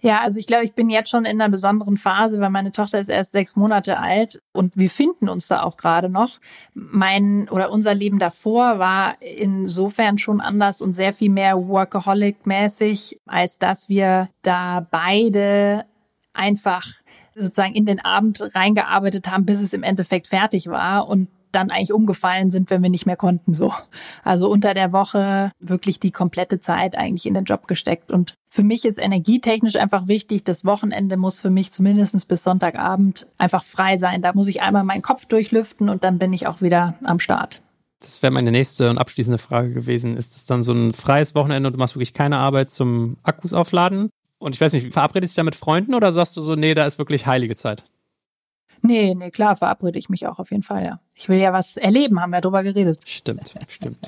[0.02, 3.00] Ja, also ich glaube, ich bin jetzt schon in einer besonderen Phase, weil meine Tochter
[3.00, 6.38] ist erst sechs Monate alt und wir finden uns da auch gerade noch.
[6.72, 13.58] Mein oder unser Leben davor war insofern schon anders und sehr viel mehr Workaholic-mäßig, als
[13.58, 15.84] dass wir da beide
[16.32, 16.86] einfach
[17.40, 21.92] sozusagen in den Abend reingearbeitet haben, bis es im Endeffekt fertig war und dann eigentlich
[21.92, 23.72] umgefallen sind, wenn wir nicht mehr konnten, so.
[24.22, 28.12] Also unter der Woche wirklich die komplette Zeit eigentlich in den Job gesteckt.
[28.12, 33.26] Und für mich ist energietechnisch einfach wichtig, das Wochenende muss für mich zumindest bis Sonntagabend
[33.38, 34.22] einfach frei sein.
[34.22, 37.62] Da muss ich einmal meinen Kopf durchlüften und dann bin ich auch wieder am Start.
[38.00, 40.16] Das wäre meine nächste und abschließende Frage gewesen.
[40.16, 43.52] Ist es dann so ein freies Wochenende und du machst wirklich keine Arbeit zum Akkus
[43.52, 44.10] aufladen?
[44.40, 46.74] Und ich weiß nicht, verabredest du dich da mit Freunden oder sagst du so, nee,
[46.74, 47.84] da ist wirklich heilige Zeit?
[48.82, 51.00] Nee, nee, klar, verabrede ich mich auch auf jeden Fall, ja.
[51.14, 53.02] Ich will ja was erleben, haben wir drüber geredet.
[53.04, 53.98] Stimmt, stimmt.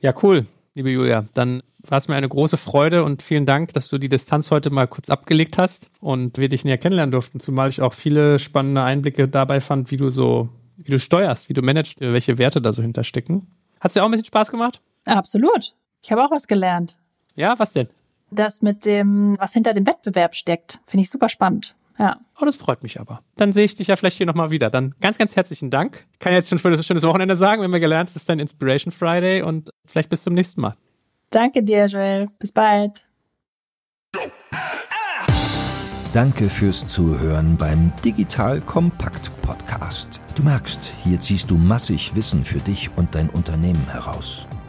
[0.00, 1.26] Ja, cool, liebe Julia.
[1.34, 4.70] Dann war es mir eine große Freude und vielen Dank, dass du die Distanz heute
[4.70, 8.82] mal kurz abgelegt hast und wir dich näher kennenlernen durften, zumal ich auch viele spannende
[8.82, 10.48] Einblicke dabei fand, wie du so,
[10.78, 13.48] wie du steuerst, wie du managst, welche Werte da so hinterstecken.
[13.80, 14.80] Hat es dir auch ein bisschen Spaß gemacht?
[15.04, 15.74] Absolut.
[16.02, 16.96] Ich habe auch was gelernt.
[17.34, 17.88] Ja, was denn?
[18.32, 21.74] Das mit dem, was hinter dem Wettbewerb steckt, finde ich super spannend.
[21.98, 22.16] Ja.
[22.40, 23.20] Oh, das freut mich aber.
[23.36, 24.70] Dann sehe ich dich ja vielleicht hier nochmal wieder.
[24.70, 26.06] Dann ganz, ganz herzlichen Dank.
[26.12, 27.60] Ich kann jetzt schon für ein schönes Wochenende sagen.
[27.60, 30.74] Wir haben ja gelernt, es ist dein Inspiration Friday und vielleicht bis zum nächsten Mal.
[31.30, 32.28] Danke dir, Joel.
[32.38, 33.06] Bis bald.
[36.12, 40.20] Danke fürs Zuhören beim Digital Kompakt Podcast.
[40.34, 44.46] Du merkst, hier ziehst du massig Wissen für dich und dein Unternehmen heraus.